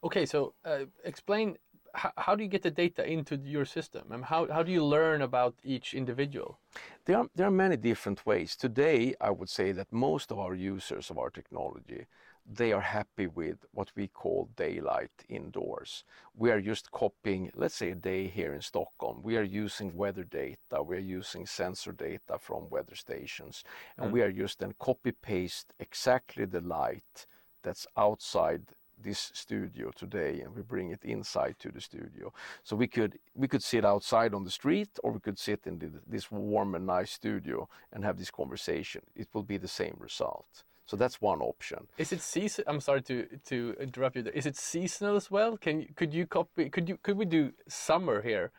[0.03, 1.57] Okay, so uh, explain
[1.95, 4.85] how, how, do you get the data into your system and how, how do you
[4.85, 6.59] learn about each individual?
[7.05, 8.57] There are, there are many different ways.
[8.57, 12.07] Today, I would say that most of our users of our technology
[12.47, 16.05] they are happy with what we call daylight indoors.
[16.37, 19.23] We are just copying, let's say, a day here in Stockholm.
[19.23, 23.65] We are using weather data, we are using sensor data from weather stations,
[23.97, 24.13] and mm.
[24.13, 27.27] we are just then copy paste exactly the light
[27.63, 28.63] that's outside
[29.03, 33.49] this studio today and we bring it inside to the studio so we could we
[33.49, 36.87] could sit outside on the street or we could sit in the, this warm and
[36.87, 41.41] nice studio and have this conversation it will be the same result so that's one
[41.41, 41.87] option.
[41.99, 42.65] Is it season?
[42.67, 44.23] I'm sorry to to interrupt you.
[44.23, 44.33] There.
[44.33, 45.57] Is it seasonal as well?
[45.57, 46.69] Can you could you copy?
[46.69, 48.51] Could you could we do summer here?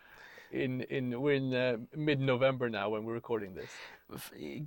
[0.51, 3.69] In in we're in uh, mid November now when we're recording this.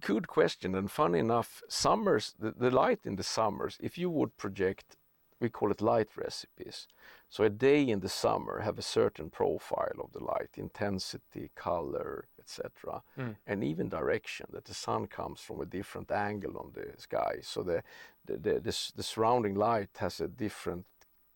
[0.00, 0.74] Good question.
[0.74, 3.78] And funny enough, summers the, the light in the summers.
[3.80, 4.96] If you would project
[5.40, 6.88] we call it light recipes.
[7.28, 12.26] So a day in the summer have a certain profile of the light, intensity, color,
[12.48, 13.36] etc., Mm.
[13.46, 14.46] and even direction.
[14.52, 17.40] That the sun comes from a different angle on the sky.
[17.42, 17.82] So the
[18.26, 20.86] the, the, the, the surrounding light has a different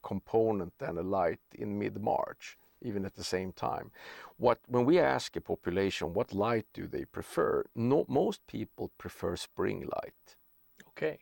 [0.03, 3.91] component than a light in mid-March, even at the same time.
[4.39, 9.37] What when we ask a population what light do they prefer, no, most people prefer
[9.37, 10.37] spring light
[10.89, 11.19] Okay.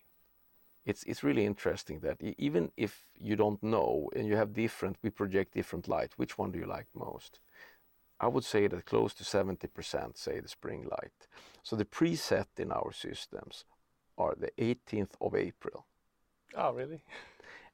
[0.84, 5.10] it's it's really interesting that even if you don't know and you have different we
[5.10, 7.40] project different light which one do you like most
[8.20, 11.20] i would say that close to 70% say the spring light
[11.62, 13.64] so the preset in our systems
[14.18, 15.86] are the 18th of april
[16.56, 17.04] Oh, really?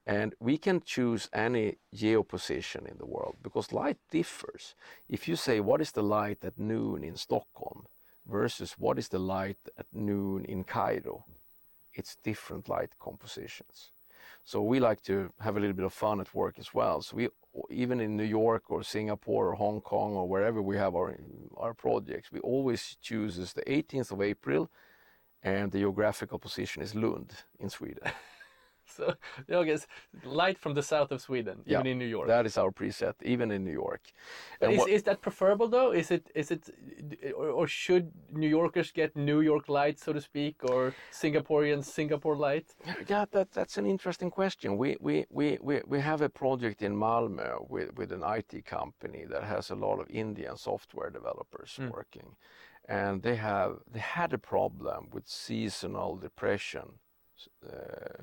[0.06, 4.74] and we can choose any geoposition in the world because light differs
[5.08, 7.86] if you say what is the light at noon in stockholm
[8.26, 11.24] versus what is the light at noon in cairo
[11.98, 13.90] it's different light compositions.
[14.46, 17.02] So we like to have a little bit of fun at work as well.
[17.02, 17.28] So we
[17.68, 21.18] even in New York or Singapore or Hong Kong or wherever we have our
[21.56, 24.70] our projects, we always choose the 18th of April,
[25.42, 28.04] and the geographical position is Lund in Sweden.
[28.96, 29.14] So,
[29.60, 29.86] I guess
[30.24, 32.28] light from the south of Sweden, Yeah, even in New York.
[32.28, 34.00] That is our preset, even in New York.
[34.60, 35.90] Is, what- is that preferable though?
[35.92, 36.70] Is it is it
[37.36, 42.36] or, or should New Yorkers get New York light, so to speak, or Singaporeans Singapore
[42.36, 42.74] light?
[43.08, 44.76] Yeah, that, that's an interesting question.
[44.78, 49.24] We, we, we, we, we have a project in Malmö with, with an IT company
[49.30, 51.90] that has a lot of Indian software developers Mm.
[51.90, 52.36] working.
[52.88, 56.86] And they have they had a problem with seasonal depression
[57.64, 58.22] uh,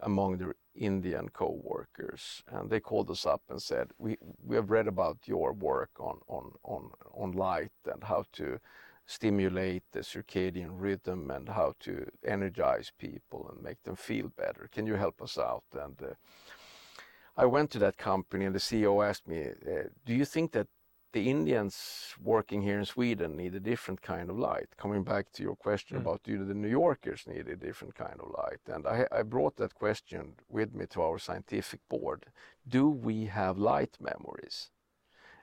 [0.00, 2.42] among their Indian co-workers.
[2.48, 6.18] And they called us up and said, we, we have read about your work on,
[6.28, 8.58] on, on, on light and how to
[9.06, 14.68] stimulate the circadian rhythm and how to energize people and make them feel better.
[14.72, 15.64] Can you help us out?
[15.72, 16.14] And uh,
[17.36, 20.66] I went to that company and the CEO asked me, uh, do you think that
[21.16, 24.68] the Indians working here in Sweden need a different kind of light?
[24.76, 26.00] Coming back to your question Mm.
[26.02, 28.60] about do the New Yorkers need a different kind of light?
[28.74, 32.26] And I, I brought that question with me to our scientific board.
[32.76, 34.70] Do we have light memories?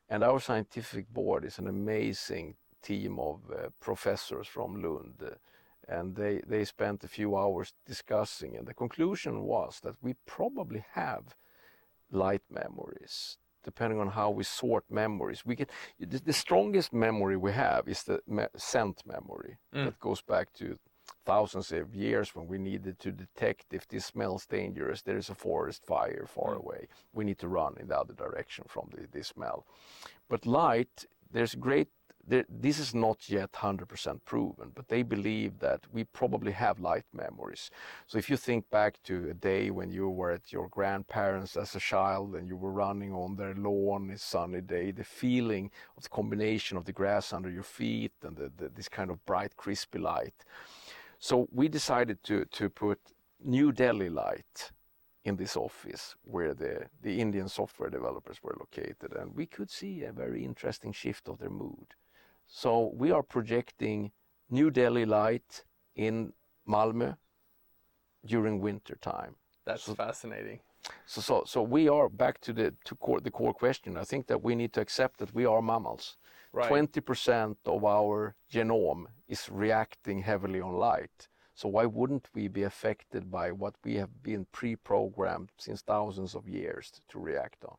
[0.09, 5.23] And our scientific board is an amazing team of uh, professors from Lund.
[5.23, 5.35] uh,
[5.87, 10.85] and they, they spent a few hours discussing, and the conclusion was that we probably
[10.91, 11.35] have
[12.11, 15.45] light memories depending on how we sort memories.
[15.45, 19.85] We get the, the strongest memory we have is the me- scent memory Mm.
[19.85, 20.77] that goes back to
[21.25, 25.01] thousands of years when we needed to detect if this smells dangerous.
[25.01, 26.59] There is a forest fire far Mm.
[26.63, 26.87] away.
[27.13, 29.65] We need to run in the other direction from the, the smell.
[30.29, 31.87] But light, there's great.
[32.25, 37.69] This is not yet 100% proven, but they believe that we probably have light memories.
[38.07, 41.75] So if you think back to a day when you were at your grandparents as
[41.75, 46.03] a child and you were running on their lawn, a sunny day, the feeling of
[46.03, 49.57] the combination of the grass under your feet and the, the, this kind of bright,
[49.57, 50.45] crispy light.
[51.19, 52.99] So we decided to, to put
[53.43, 54.71] New Delhi light
[55.25, 60.03] in this office where the, the Indian software developers were located, and we could see
[60.03, 61.95] a very interesting shift of their mood.
[62.47, 64.11] So we are projecting
[64.49, 65.63] New Delhi light
[65.95, 66.33] in
[66.67, 67.17] Malmö
[68.25, 69.35] during winter time.
[69.65, 70.59] That's So- fascinating.
[71.05, 73.95] So, so, so we are back to the to core, the core question.
[73.95, 76.17] I think that we need to accept that we are mammals.
[76.51, 76.67] Right.
[76.67, 81.29] Twenty percent of our genome is reacting heavily on light.
[81.55, 86.49] So why wouldn't we be affected by what we have been pre-programmed since thousands of
[86.49, 87.77] years to, to react on?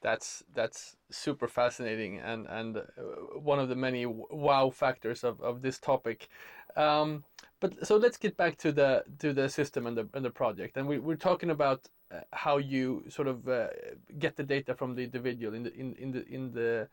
[0.00, 2.82] That's that's super fascinating and and uh,
[3.38, 6.28] one of the many wow factors of, of this topic.
[6.76, 7.24] Um,
[7.60, 10.76] but so let's get back to the to the system and the and the project.
[10.76, 13.68] And we, we're talking about uh, how you sort of uh,
[14.18, 16.88] get the data from the individual in the in in the in the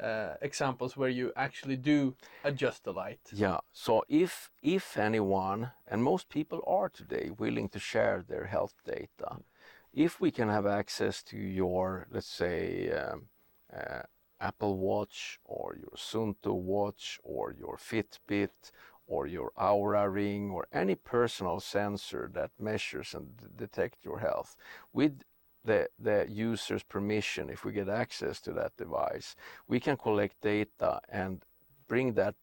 [0.00, 3.20] uh, examples where you actually do adjust the light.
[3.32, 3.58] Yeah.
[3.72, 9.36] So if if anyone, and most people are today willing to share their health data,
[9.94, 13.26] if we can have access to your, let's say, um,
[13.72, 14.02] uh,
[14.40, 18.72] Apple Watch or your Suunto watch or your Fitbit
[19.06, 24.56] or your Oura ring or any personal sensor that measures and d- your health
[24.92, 25.22] with
[25.64, 29.34] the, the user's permission, if we get access to that device,
[29.66, 31.42] we can collect data and
[31.88, 32.34] bring that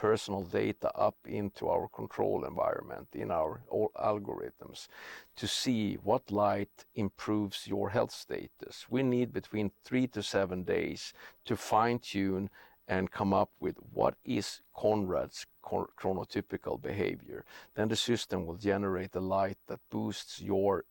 [0.00, 3.60] personal data up into our control environment in our
[3.98, 4.88] algorithms
[5.36, 8.86] to see what light improves your health status.
[8.88, 11.12] We need between three to seven days
[11.44, 12.48] to fine tune
[12.88, 17.44] and come up with what is Conrad's chronotypical behavior.
[17.74, 20.84] Then the system will generate a light that boosts your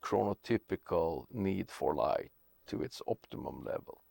[0.00, 2.30] chronotypical need for light
[2.68, 4.05] to its optimum level.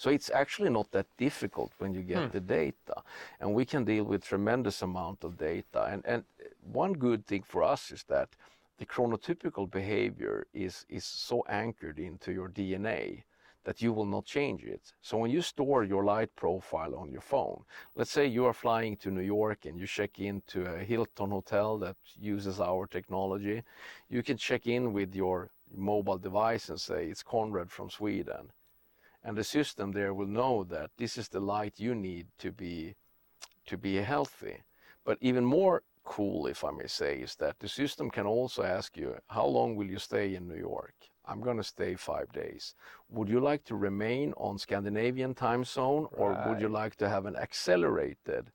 [0.00, 2.30] So it's actually not that difficult when you get Hmm.
[2.32, 2.96] the data,
[3.40, 5.80] and we can deal with tremendous amount of data.
[5.92, 6.24] And and
[6.72, 8.28] one good thing for us is that
[8.78, 13.24] the chronotypical behavior is is so anchored into your DNA
[13.64, 14.94] that you will not change it.
[15.02, 17.58] So when you store your light profile on your phone,
[17.96, 21.78] let's say you are flying to New York and you check into a Hilton hotel
[21.78, 23.62] that uses our technology,
[24.08, 28.50] you can check in with your mobile device and say it's Conrad from Sweden.
[29.22, 32.94] And the system there will know that this is the light you need to be
[33.66, 34.62] to be healthy.
[35.04, 38.96] But even more cool, if I may say, is that the system can also ask
[38.96, 40.94] you, how long will you stay in New York?
[41.26, 42.74] I'm going to stay five days.
[43.10, 47.26] Would you like to remain on Scandinavian time zone or would you like to have
[47.26, 48.50] an accelerated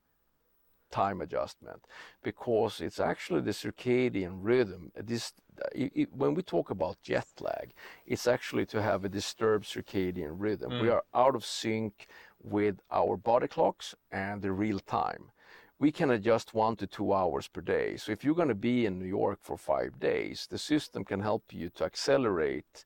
[0.92, 1.86] time adjustment?
[2.24, 4.92] Because it's actually the circadian rhythm.
[4.96, 7.74] This, Uh, i- i- when we talk about jet lag,
[8.06, 10.72] it's actually to have a disturbed circadian rhythm.
[10.82, 10.94] We mm.
[10.94, 12.08] are out of sync
[12.44, 15.32] with our body clocks and the real time
[15.80, 17.98] we can adjust one to two hours per day.
[17.98, 21.22] So if you're going to be in New York for five days, the system can
[21.22, 22.86] help you to accelerate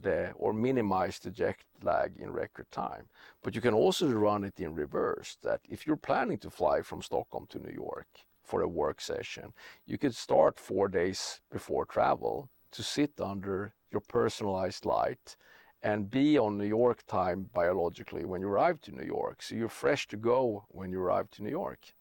[0.00, 3.08] the or minimize the jet lag in record time.
[3.42, 5.36] But you can also run it in reverse.
[5.42, 8.08] That if you're planning to fly from Stockholm to New York
[8.46, 9.52] for a work session,
[9.86, 15.36] you could start four days before travel to sit under your personalized light
[15.82, 19.42] and be on New York time biologically when you arrive to New York.
[19.42, 21.94] So you're fresh to go when you arrive to New York.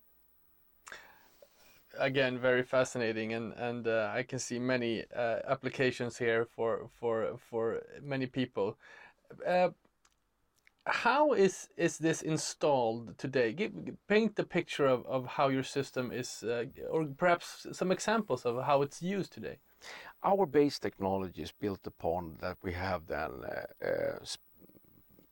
[1.99, 7.37] again very fascinating and and uh, I can see many uh, applications here for for
[7.37, 8.77] for many people.
[9.45, 9.69] Uh,
[10.87, 13.53] how is is this installed today?
[13.53, 13.71] Give,
[14.07, 18.63] paint the picture of, of how your system is, uh, or perhaps some examples of
[18.63, 19.57] how it's used today.
[20.23, 24.25] Our base technology is built upon that we have then uh, uh,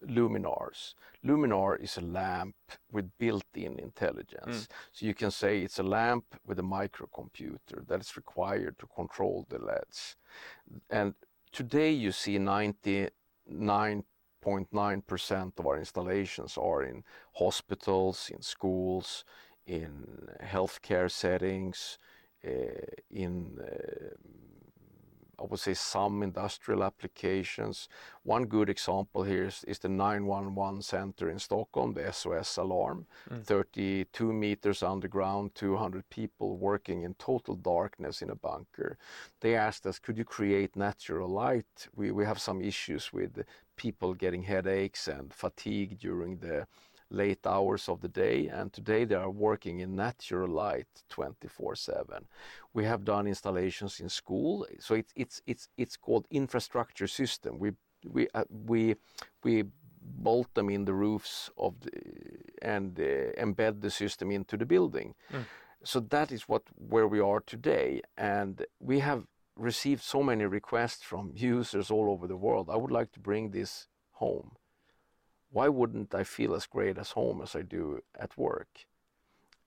[0.08, 0.93] luminaires.
[1.26, 2.56] Luminaire is a lamp
[2.91, 4.68] with built-in intelligence.
[4.91, 9.45] So you can say it's a lamp with a microcomputer that is required to control
[9.49, 10.16] the LEDs.
[10.89, 11.14] And
[11.51, 12.38] today you see
[14.44, 19.26] 99.9% of our installations are in hospitals, in schools,
[19.66, 20.06] in
[20.44, 21.98] healthcare settings,
[22.46, 22.50] uh,
[23.10, 24.16] in uh,
[25.39, 27.89] I would say some industrial applications.
[28.24, 33.08] One good example here is, the 911 center in Stockholm, the SOS alarm.
[33.44, 38.98] 32 meters underground, 200 people working in total darkness in a bunker.
[39.41, 41.89] They asked us, could you create natural light?
[41.96, 43.44] We, we have some issues with
[43.76, 46.67] people getting headaches and fatigue during the
[47.09, 52.26] late hours of the day and today they are working in natural light 24/7
[52.74, 57.59] we have done installations in school so it's it's it's it's called infrastructure system.
[57.59, 57.71] We
[58.05, 58.95] we uh, we
[59.43, 59.63] we
[60.01, 61.91] bolt them in the roofs of the,
[62.61, 65.15] and uh, embed the system into the building.
[65.84, 69.24] So that is what where we are today and we have
[69.56, 73.51] received so many requests from users all over the world i would like to bring
[73.51, 74.51] this home
[75.54, 78.86] why wouldn't I feel as great as home as I do at work?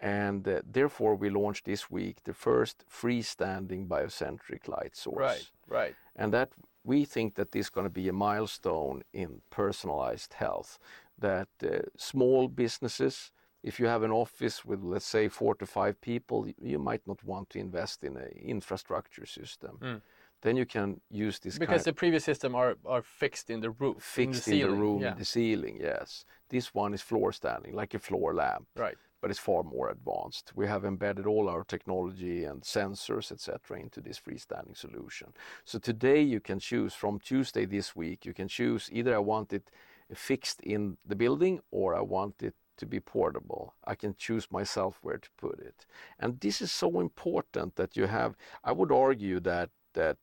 [0.01, 5.17] And uh, therefore, we launched this week the first freestanding biocentric light source.
[5.17, 5.95] Right, right.
[6.17, 6.51] And that
[6.85, 10.79] we think that this is going to be a milestone in personalized health.
[11.19, 13.31] That uh, small businesses,
[13.63, 17.23] if you have an office with, let's say, four to five people, you might not
[17.25, 19.79] want to invest in an infrastructure system.
[19.83, 20.01] Mm.
[20.43, 24.03] Then you can use this Because the previous system are are fixed in the roof,
[24.03, 24.81] fixed in in the, the, ceiling.
[24.81, 26.25] room, Yeah, the ceiling, yes.
[26.49, 28.97] This one is floor standing, like a floor lamp, right.
[29.21, 30.53] but it's far more advanced.
[30.55, 35.33] We have embedded all our technology and sensors, etc., into this freestanding solution.
[35.65, 39.53] So today you can choose from Tuesday this week, you can choose either I want
[39.53, 39.71] it
[40.15, 43.75] fixed in the building or I want it to be portable.
[43.85, 45.87] I can choose myself where to put it.
[46.19, 50.19] And this is so important that you have, I would argue that that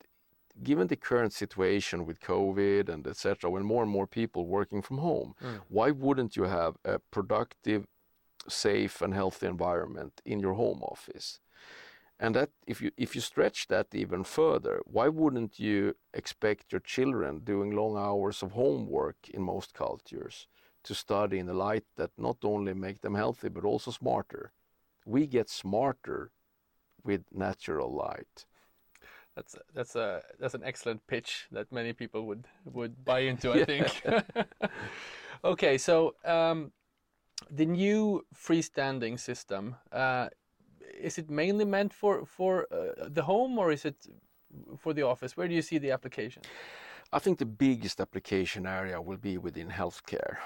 [0.62, 5.00] given the current situation with COVID and etc., when more and more people working from
[5.00, 5.60] home, mm.
[5.68, 7.88] why wouldn't you have a productive,
[8.48, 11.40] safe, and healthy environment in your home office?
[12.20, 16.82] And that, if you if you stretch that even further, why wouldn't you expect your
[16.82, 20.48] children doing long hours of homework in most cultures
[20.84, 24.52] to study in a light that not only make them healthy but also smarter?
[25.06, 26.32] We get smarter
[27.04, 28.46] with natural light.
[29.36, 33.52] That's that's a that's an excellent pitch that many people would would buy into.
[33.52, 34.04] I think.
[35.44, 36.72] okay, so um,
[37.50, 40.30] the new freestanding system uh,
[41.00, 43.96] is it mainly meant for for uh, the home or is it
[44.78, 45.36] for the office?
[45.36, 46.44] Where do you see the application?
[47.12, 50.38] I think the biggest application area will be within healthcare.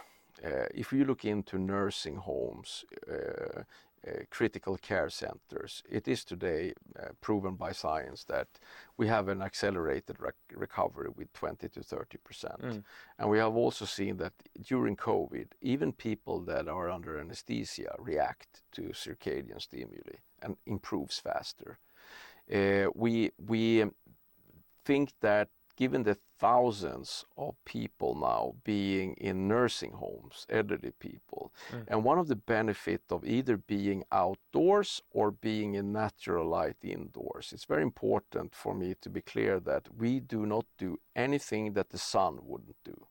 [0.43, 3.61] Uh, if you look into nursing homes, uh,
[4.07, 6.73] uh, critical care centers, it is today
[7.19, 8.47] proven by science that
[8.95, 12.61] we have an accelerated rec recovery with 20 to 30 percent.
[12.61, 12.83] Mm.
[13.17, 18.61] And we have also seen that during COVID, even people that are under anesthesia react
[18.73, 21.79] to circadian stimuli and improves faster.
[22.95, 23.85] We we
[24.85, 31.83] think that given the thousands of people now being in nursing homes, elderly people, mm.
[31.88, 37.51] and one of the benefit of either being outdoors or being in natural light indoors,
[37.53, 41.89] it's very important for me to be clear that we do not do anything that
[41.89, 43.07] the sun wouldn't do.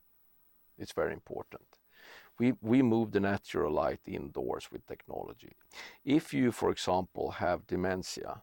[0.79, 1.67] It's very important.
[2.39, 5.57] We, we move the natural light indoors with technology.
[6.05, 8.43] If you, for example, have dementia,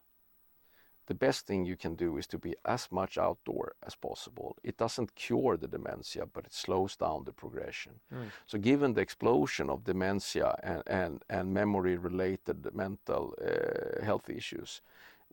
[1.07, 4.55] the best thing you can do is to be as much outdoor as possible.
[4.63, 7.93] It doesn't cure the dementia, but it slows down the progression.
[8.13, 8.31] Mm.
[8.47, 14.81] So, given the explosion of dementia and, and, and memory related mental uh, health issues,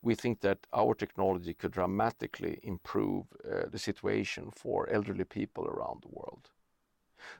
[0.02, 6.02] we think that our technology could dramatically improve uh, the situation for elderly people around
[6.02, 6.50] the world.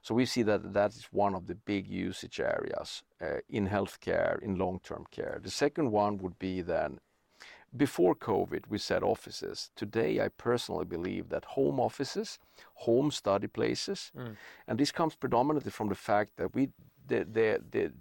[0.03, 4.41] So we see that that is one of the big usage areas uh, in healthcare,
[4.43, 5.41] in long-term care.
[5.43, 7.01] The second one would be then
[7.77, 9.71] before COVID, we said offices.
[9.77, 12.39] Today, I personally believe that home offices,
[12.75, 14.37] home study places, mm.
[14.67, 16.71] and this comes predominantly from the fact that we,
[17.07, 17.93] the, the, the,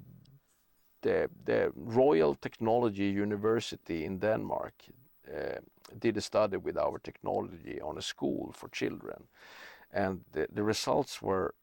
[1.02, 4.74] the, the Royal Technology University in Denmark
[5.28, 5.60] uh,
[6.00, 9.28] did a study with our technology on a school for children,
[9.94, 11.54] and the, the results were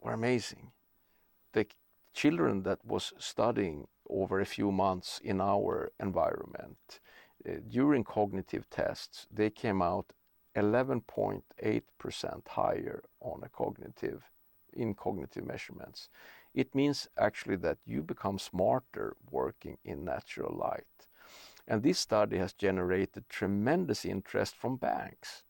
[0.00, 0.70] were amazing.
[1.52, 1.66] The
[2.12, 7.00] children that was studying over a few months in our environment
[7.68, 10.12] during cognitive tests, they came out
[10.56, 14.22] 11.8% higher on a cognitive
[14.72, 16.08] in cognitive measurements.
[16.54, 20.84] It means actually that you become smarter working in natural light.
[21.66, 25.42] And this study has generated tremendous interest from banks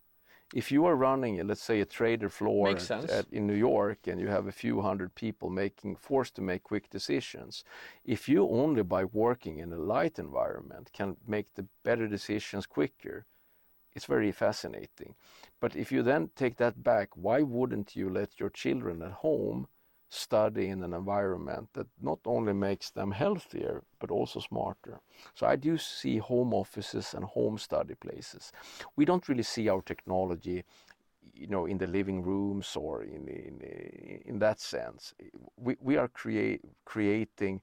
[0.52, 2.68] if you are running, let's say, a trader floor
[3.10, 6.64] at, in New York and you have a few hundred people making forced to make
[6.64, 7.64] quick decisions,
[8.04, 13.26] if you only by working in a light environment can make the better decisions quicker,
[13.94, 15.14] it's very fascinating.
[15.60, 19.68] But if you then take that back, why wouldn't you let your children at home
[20.14, 25.00] study in an environment that not only makes them healthier but also smarter.
[25.34, 28.52] So I do see home offices and home study places.
[28.96, 30.64] We don't really see our technology
[31.34, 33.60] you know in the living rooms or in in,
[34.24, 35.14] in that sense
[35.56, 37.60] we, we are create, creating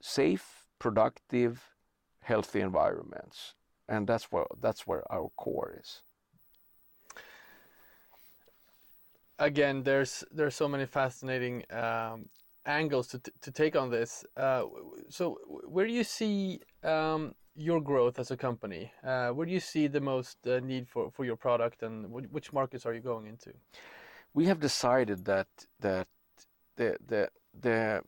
[0.00, 1.74] safe productive
[2.20, 3.54] healthy environments
[3.88, 6.02] and that's where that's where our core is
[9.38, 12.28] again, there's there's so many fascinating um,
[12.66, 14.24] angles to to take on this.
[14.36, 14.64] Uh,
[15.08, 18.92] so, where do you see um, your growth as a company?
[19.04, 22.52] Uh, where do you see the most uh, need for, for your product, and which
[22.52, 23.52] markets are you going into?
[24.34, 25.48] We have decided that
[25.80, 26.06] that
[26.76, 28.02] the the the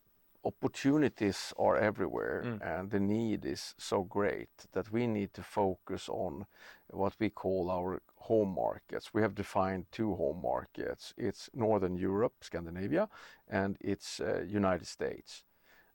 [0.44, 2.58] opportunities are everywhere mm.
[2.62, 6.46] and the need is so great that we need to focus on
[6.88, 9.12] what we call our home markets.
[9.12, 11.14] We have defined two home markets.
[11.16, 13.08] It's Northern Europe, Scandinavia,
[13.48, 15.44] and it's uh, United States.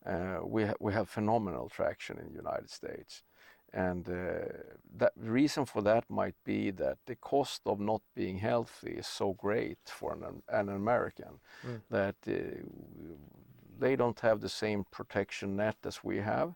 [0.06, 3.24] Uh, we, ha we have phenomenal traction in the United States.
[3.74, 4.14] And uh,
[4.98, 9.34] the reason for that might be that the cost of not being healthy is so
[9.34, 11.82] great for an, an American mm.
[11.90, 12.32] that uh,
[13.80, 16.54] they don't have the same protection net as we have.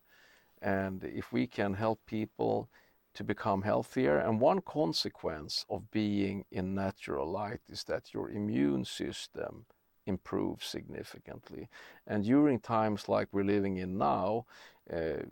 [0.62, 2.70] And if we can help people
[3.14, 8.86] to become healthier, and one consequence of being in natural light is that your immune
[8.86, 9.66] system
[10.06, 11.70] improves significantly.
[12.08, 14.46] And during times like we're living in now,
[14.92, 15.24] uh,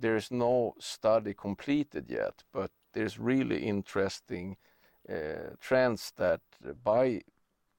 [0.00, 4.56] there's no study completed yet, but there's really interesting
[5.08, 6.40] uh, trends that
[6.84, 7.22] by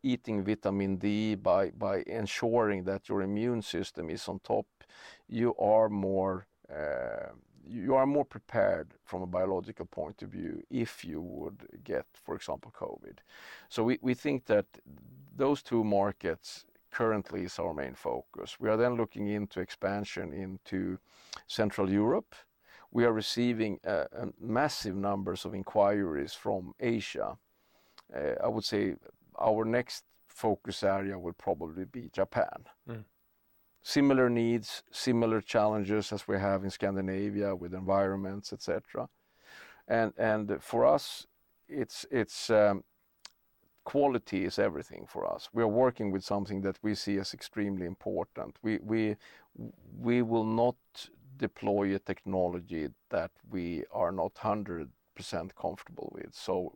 [0.03, 4.65] eating vitamin D, by, by ensuring that your immune system is on top,
[5.27, 7.31] you are more uh,
[7.65, 12.35] you are more prepared from a biological point of view if you would get, for
[12.35, 13.19] example, COVID.
[13.69, 14.65] So we, we think that
[15.35, 18.59] those two markets currently is our main focus.
[18.59, 20.99] We are then looking into expansion into
[21.47, 22.35] Central Europe.
[22.91, 24.05] We are receiving uh,
[24.39, 27.37] massive numbers of inquiries from Asia.
[28.15, 28.95] Uh, I would say
[29.39, 32.65] our next focus area will probably be Japan.
[32.89, 33.03] Mm.
[33.83, 39.09] Similar needs, similar challenges as we have in Scandinavia with environments, etc.
[39.87, 41.27] and and for us,
[41.67, 42.83] it's it's um,
[43.83, 45.49] quality is everything for us.
[45.53, 48.55] We are working with something that we see as extremely important.
[48.61, 49.17] We we
[49.99, 50.75] we will not
[51.37, 54.89] deploy a technology that we are not hundred
[55.55, 56.33] comfortable with.
[56.33, 56.71] So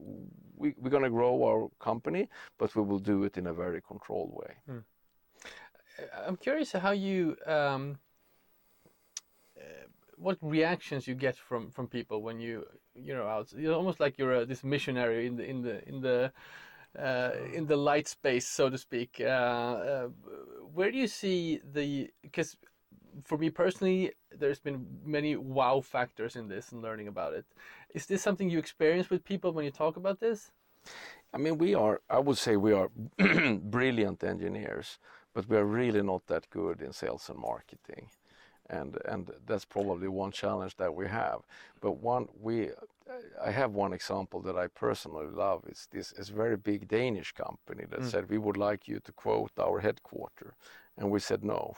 [0.56, 3.82] we, we're going to grow our company, but we will do it in a very
[3.82, 4.54] controlled way.
[4.70, 4.84] Mm.
[6.26, 7.98] I'm curious how you um,
[9.58, 12.66] uh, what reactions you get from from people when you
[12.96, 16.02] you know out you're almost like you're a, this missionary in the in the in
[16.02, 16.32] the
[17.00, 20.08] uh, in the light space so to speak uh, uh
[20.74, 22.58] where do you see the because
[23.24, 27.46] for me personally there's been many wow factors in this and learning about it
[27.94, 30.52] is this something you experience with people when you talk about this
[31.34, 32.90] i mean we are i would say we are
[33.58, 35.00] brilliant engineers
[35.38, 38.10] but we are really not that good in sales and marketing.
[38.72, 41.42] And, and that's probably one challenge that we have.
[41.80, 42.72] But one we
[43.46, 45.64] I have one example that I personally love.
[45.68, 48.10] It's this it's a very big Danish company that mm.
[48.10, 50.56] said we would like you to quote our headquarter,
[50.98, 51.76] and we said no.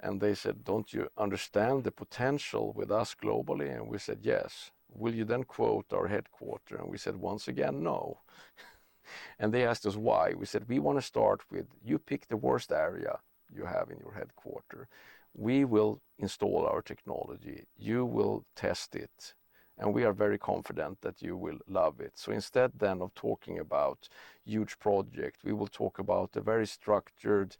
[0.00, 3.74] And they said, don't you understand the potential with us globally?
[3.74, 4.70] And we said yes.
[4.90, 6.76] Will you then quote our headquarter?
[6.76, 8.18] And we said once again no.
[9.38, 10.34] And they asked us why.
[10.34, 13.20] We said, we want to start with you pick the worst area
[13.54, 14.88] you have in your headquarter.
[15.32, 17.66] We will install our technology.
[17.78, 19.34] You will test it.
[19.78, 22.12] And we are very confident that you will love it.
[22.14, 24.08] So instead then of talking about
[24.44, 27.56] huge project, we will talk about a very structured,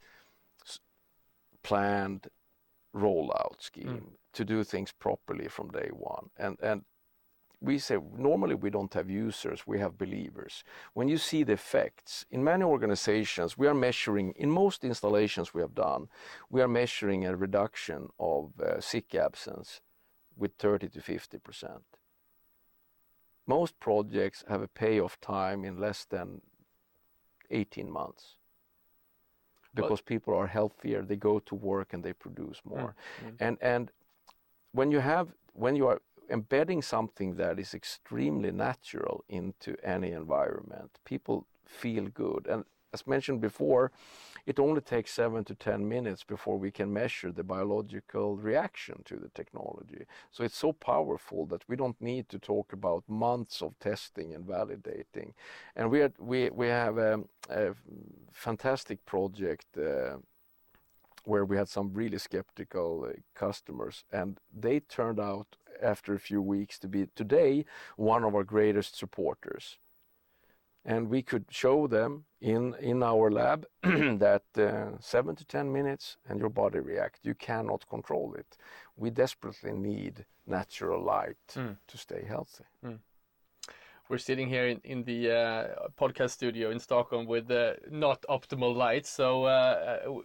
[1.67, 2.27] planned
[2.95, 4.03] rollout scheme mm.
[4.33, 6.29] to do things properly from day one.
[6.37, 6.81] And and
[7.59, 10.63] we say normally we don't have users, we have believers.
[10.93, 15.61] When you see the effects, in many organizations, we are measuring, in most installations we
[15.61, 16.07] have done,
[16.51, 19.81] we are measuring a reduction of uh, sick absence
[20.35, 21.79] with 30 to 50%.
[23.47, 26.41] Most projects have a payoff time in less than
[27.49, 28.36] 18 months
[29.81, 32.95] because people are healthier, they go to work and they produce more.
[33.23, 33.35] Mm, mm.
[33.39, 33.91] And and
[34.71, 40.91] when you have when you are embedding something that is extremely natural into any environment,
[41.05, 42.47] people feel good.
[42.49, 43.91] And as mentioned before,
[44.47, 49.17] it only takes seven to 10 minutes before we can measure the biological reaction to
[49.17, 50.05] the technology.
[50.31, 54.45] So it's so powerful that we don't need to talk about months of testing and
[54.45, 55.33] validating.
[55.75, 57.19] And we, are, we, we have a,
[57.49, 57.75] a
[58.31, 60.15] fantastic project uh,
[61.25, 66.41] where we had some really skeptical uh, customers, and they turned out after a few
[66.41, 67.65] weeks to be today
[67.97, 69.77] one of our greatest supporters.
[70.87, 76.17] And we could show them in, in our lab that uh, seven to 10 minutes
[76.27, 77.19] and your body react.
[77.23, 78.57] You cannot control it.
[78.95, 81.75] We desperately need natural light mm.
[81.87, 82.63] to stay healthy.
[82.85, 82.99] Mm
[84.09, 85.67] we're sitting here in, in the uh,
[85.99, 89.41] podcast studio in Stockholm with uh, not optimal light So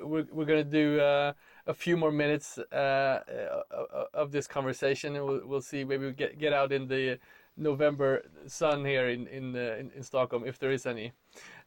[0.01, 5.61] we're, we're going to do a few more minutes of this conversation, and we'll, we'll
[5.61, 5.85] see.
[5.85, 7.19] Maybe we get get out in the
[7.57, 11.13] November sun here in in, in, in Stockholm if there is any.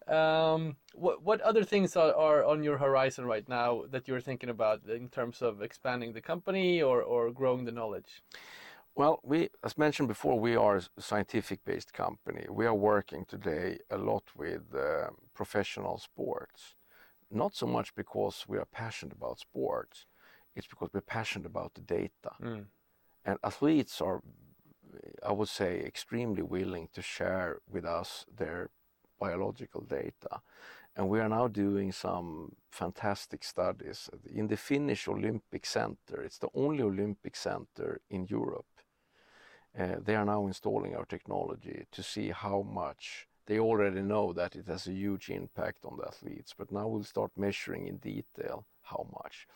[0.07, 4.49] Um, what what other things are, are on your horizon right now that you're thinking
[4.49, 8.23] about in terms of expanding the company or or growing the knowledge?
[8.97, 12.45] Well, we, as mentioned before, we are a scientific-based company.
[12.49, 16.75] We are working today a lot with uh, professional sports,
[17.29, 20.05] not so much because we are passionate about sports,
[20.55, 22.31] it's because we're passionate about the data.
[22.41, 22.65] Mm.
[23.25, 24.21] And athletes are,
[25.25, 28.69] I would say, extremely willing to share with us their
[29.19, 30.41] biological data.
[30.95, 36.21] And we are now doing some fantastic studies in the Finnish Olympic Center.
[36.23, 38.65] It's the only Olympic center in Europe
[39.77, 44.55] uh, they are now installing our technology to see how much they already know that
[44.55, 48.65] it has a huge impact on the athletes, but now we'll start measuring in detail
[48.83, 49.47] how much.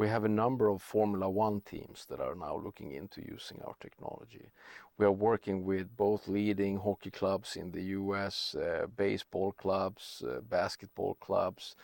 [0.00, 3.74] We have a number of Formula One teams that are now looking into using our
[3.80, 4.46] technology.
[4.96, 10.40] We are working with both leading hockey clubs in the US, uh, baseball clubs, uh,
[10.40, 11.76] basketball clubs,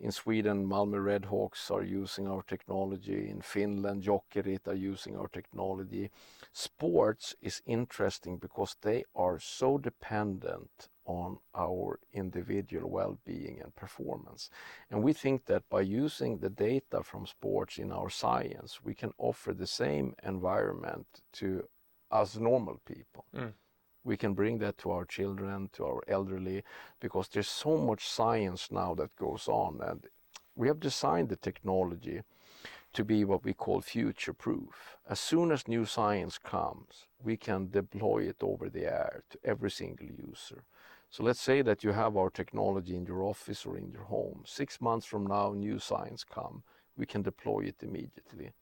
[0.00, 3.28] in Sweden, Malmö Redhawks are using our technology.
[3.28, 6.10] In Finland, Jokerit are using our technology.
[6.52, 14.50] Sports is interesting because they are so dependent on our individual well-being and performance.
[14.90, 19.12] And we think that by using the data from sports in our science, we can
[19.18, 21.68] offer the same environment to
[22.10, 23.24] us normal people.
[23.34, 23.52] Mm
[24.04, 26.64] we can bring that to our children, to our elderly,
[27.00, 29.80] because there's so much science now that goes on.
[29.82, 30.06] And
[30.56, 32.22] we have designed the technology
[32.92, 34.96] to be what we call future proof.
[35.08, 39.70] As soon as new science comes, we can deploy it over the air to every
[39.70, 40.64] single user.
[41.10, 44.42] So let's say that you have our technology in your office or in your home.
[44.46, 46.62] Six months from now, new science come,
[46.96, 48.52] we can deploy it immediately.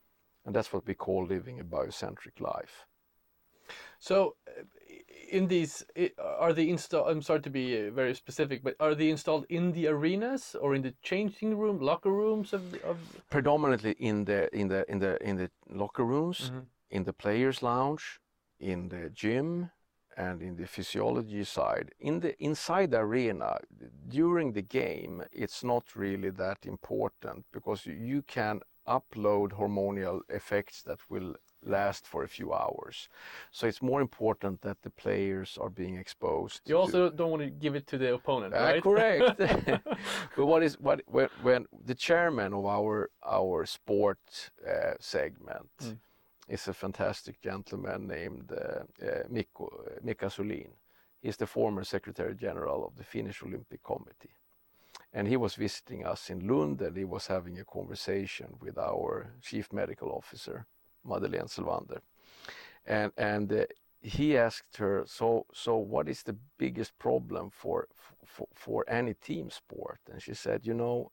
[0.44, 2.86] And that's what we call living a biocentric life.
[3.98, 4.36] So,
[5.30, 5.84] in these,
[6.18, 7.08] are they installed?
[7.08, 10.74] I'm sorry to be uh, very specific, but are they installed in the arenas or
[10.74, 12.74] in the changing room, locker rooms of?
[12.84, 12.98] of...
[13.30, 16.66] Predominantly in the in the in the in the locker rooms, mm -hmm.
[16.90, 18.04] in the players' lounge,
[18.58, 19.70] in the gym,
[20.18, 21.92] and in the physiology side.
[21.98, 23.58] In the inside the arena,
[24.08, 30.98] during the game, it's not really that important because you can upload hormonal effects that
[31.08, 31.34] will
[31.68, 33.08] last for a few hours.
[33.50, 36.60] So it's more important that the players are being exposed.
[36.66, 37.16] You also to...
[37.16, 38.82] don't want to give it to the opponent, uh, right?
[38.82, 39.38] Correct.
[40.36, 45.96] but what is what when, when, the chairman of our our sport uh, segment mm.
[46.48, 50.70] is a fantastic gentleman named uh, uh, Mikko uh, Mika Sulin.
[51.20, 54.34] He's the former Secretary General of the Finnish Olympic Committee.
[55.12, 59.32] And he was visiting us in Lund and he was having a conversation with our
[59.40, 60.66] chief medical officer
[61.08, 62.00] Madeleine Sylvander.
[62.86, 63.64] And, and uh,
[64.00, 67.88] he asked her, so, so what is the biggest problem for,
[68.24, 69.98] for, for any team sport?
[70.10, 71.10] And she said, you know,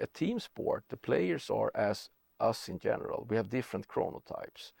[0.00, 3.26] a team sport, the players are as us in general.
[3.28, 4.72] We have different chronotypes.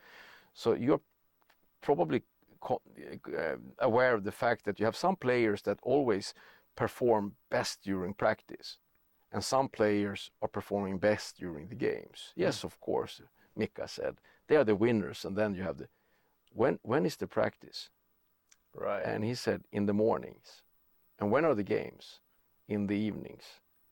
[0.54, 1.00] So you're
[1.80, 2.22] probably
[2.68, 6.34] uh, aware of the fact that you have some players that always
[6.76, 8.78] perform best during practice
[9.32, 12.32] and some players are performing best during the games.
[12.36, 12.64] Yes, mm.
[12.64, 13.20] of course,
[13.56, 14.16] Mika said.
[14.50, 15.86] They are the winners, and then you have the
[16.52, 17.88] when when is the practice?
[18.74, 19.04] Right.
[19.04, 20.62] And he said in the mornings.
[21.20, 22.18] And when are the games?
[22.66, 23.44] In the evenings.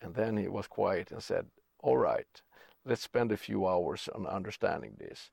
[0.03, 1.47] And then he was quiet and said,
[1.79, 2.43] All right,
[2.85, 5.31] let's spend a few hours on understanding this.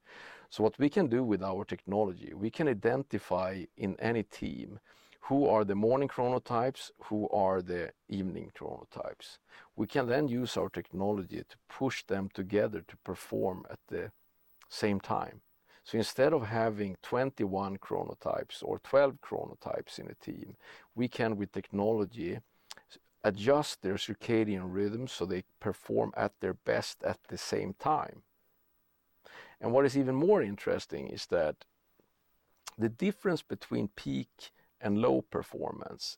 [0.52, 4.80] So what we can do with our technology, we can identify in any team
[5.22, 9.40] who are the morning chronotypes, who are the evening chronotypes.
[9.76, 14.12] We can then use our technology to push them together to perform at the
[14.76, 15.42] same time.
[15.84, 20.56] So instead of having 21 chronotypes or 12 chronotypes in a team,
[20.96, 22.40] we can with technology
[23.24, 28.24] adjust their circadian rhythm so they perform at their best at the same time.
[29.62, 31.66] And what is even more interesting is that
[32.78, 34.52] the difference between peak
[34.82, 36.18] and low performance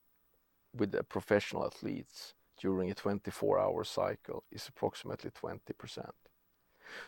[0.74, 6.10] with the professional athletes during a 24 hour cycle is approximately 20%.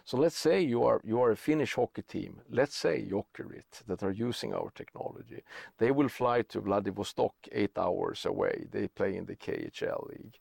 [0.06, 4.04] So let's say you are you are a Finnish hockey team, let's say Jokerit that
[4.04, 5.44] are using our technology.
[5.78, 8.68] They will fly to Vladivostok eight hours away.
[8.72, 10.40] They play in the KHL league.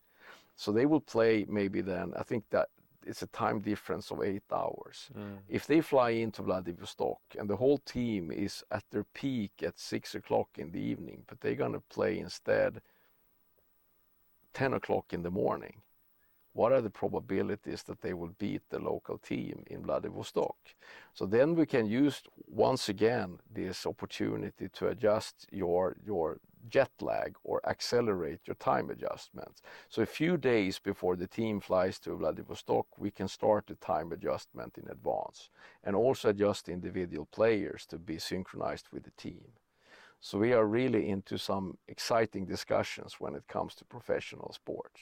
[0.56, 2.68] So they will play maybe then I think that
[3.06, 5.08] it's a time difference of eight hours.
[5.16, 5.38] Mm.
[5.48, 10.14] If they fly into Vladivostok and the whole team is at their peak at six
[10.14, 12.82] o'clock in the evening, but they're gonna play instead
[14.52, 15.82] ten o'clock in the morning
[16.52, 20.56] what are the probabilities that they will beat the local team in Vladivostok?
[21.14, 27.36] So then we can use once again this opportunity to adjust your your jet lag
[27.44, 29.62] or accelerate your time adjustments.
[29.88, 34.12] So a few days before the team flies to Vladivostok, we can start the time
[34.12, 35.50] adjustment in advance
[35.84, 39.52] and also adjust individual players to be synchronized with the team.
[40.20, 45.00] So we are really into some exciting discussions when it comes to professional sports.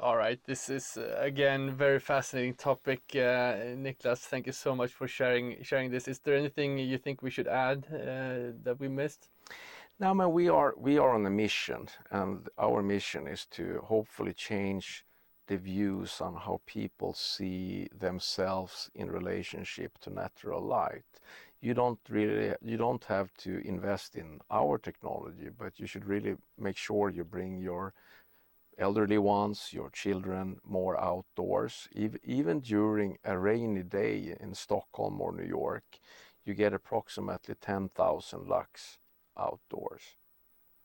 [0.00, 4.18] All right, this is uh, again very fascinating topic, uh, Niklas.
[4.18, 6.06] Thank you so much for sharing sharing this.
[6.06, 9.28] Is there anything you think we should add uh, that we missed?
[9.98, 14.32] No, man, we are we are on a mission, and our mission is to hopefully
[14.34, 15.04] change
[15.48, 21.06] the views on how people see themselves in relationship to natural light.
[21.60, 26.36] You don't really you don't have to invest in our technology, but you should really
[26.56, 27.94] make sure you bring your
[28.78, 31.88] elderly ones, your children more outdoors.
[32.24, 35.98] Even during a rainy day in Stockholm or New York,
[36.44, 38.98] you get approximately 10,000 lux
[39.38, 40.16] outdoors.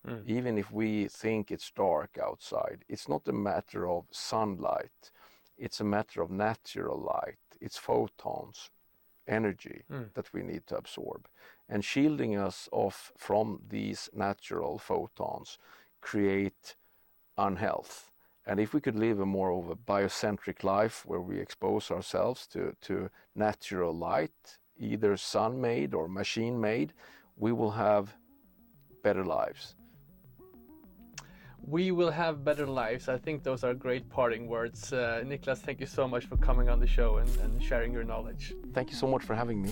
[0.07, 0.27] Mm.
[0.27, 5.11] Even if we think it's dark outside, it's not a matter of sunlight,
[5.57, 7.37] it's a matter of natural light.
[7.61, 8.71] It's photons,
[9.25, 10.13] energy mm.
[10.15, 11.27] that we need to absorb.
[11.69, 15.57] And shielding us off from these natural photons
[16.01, 16.75] create
[17.38, 18.11] unhealth.
[18.45, 22.45] And if we could live a more of a biocentric life where we expose ourselves
[22.47, 26.93] to, to natural light, either sun made or machine made,
[27.38, 28.15] we will have
[29.01, 29.75] better lives.
[31.65, 33.07] we will have better lives.
[33.07, 34.91] I think those are great parting words.
[34.91, 38.03] Uh, Niklas, thank you so much for coming on the show and, and sharing your
[38.03, 38.53] knowledge.
[38.73, 39.71] Thank you so much for having me.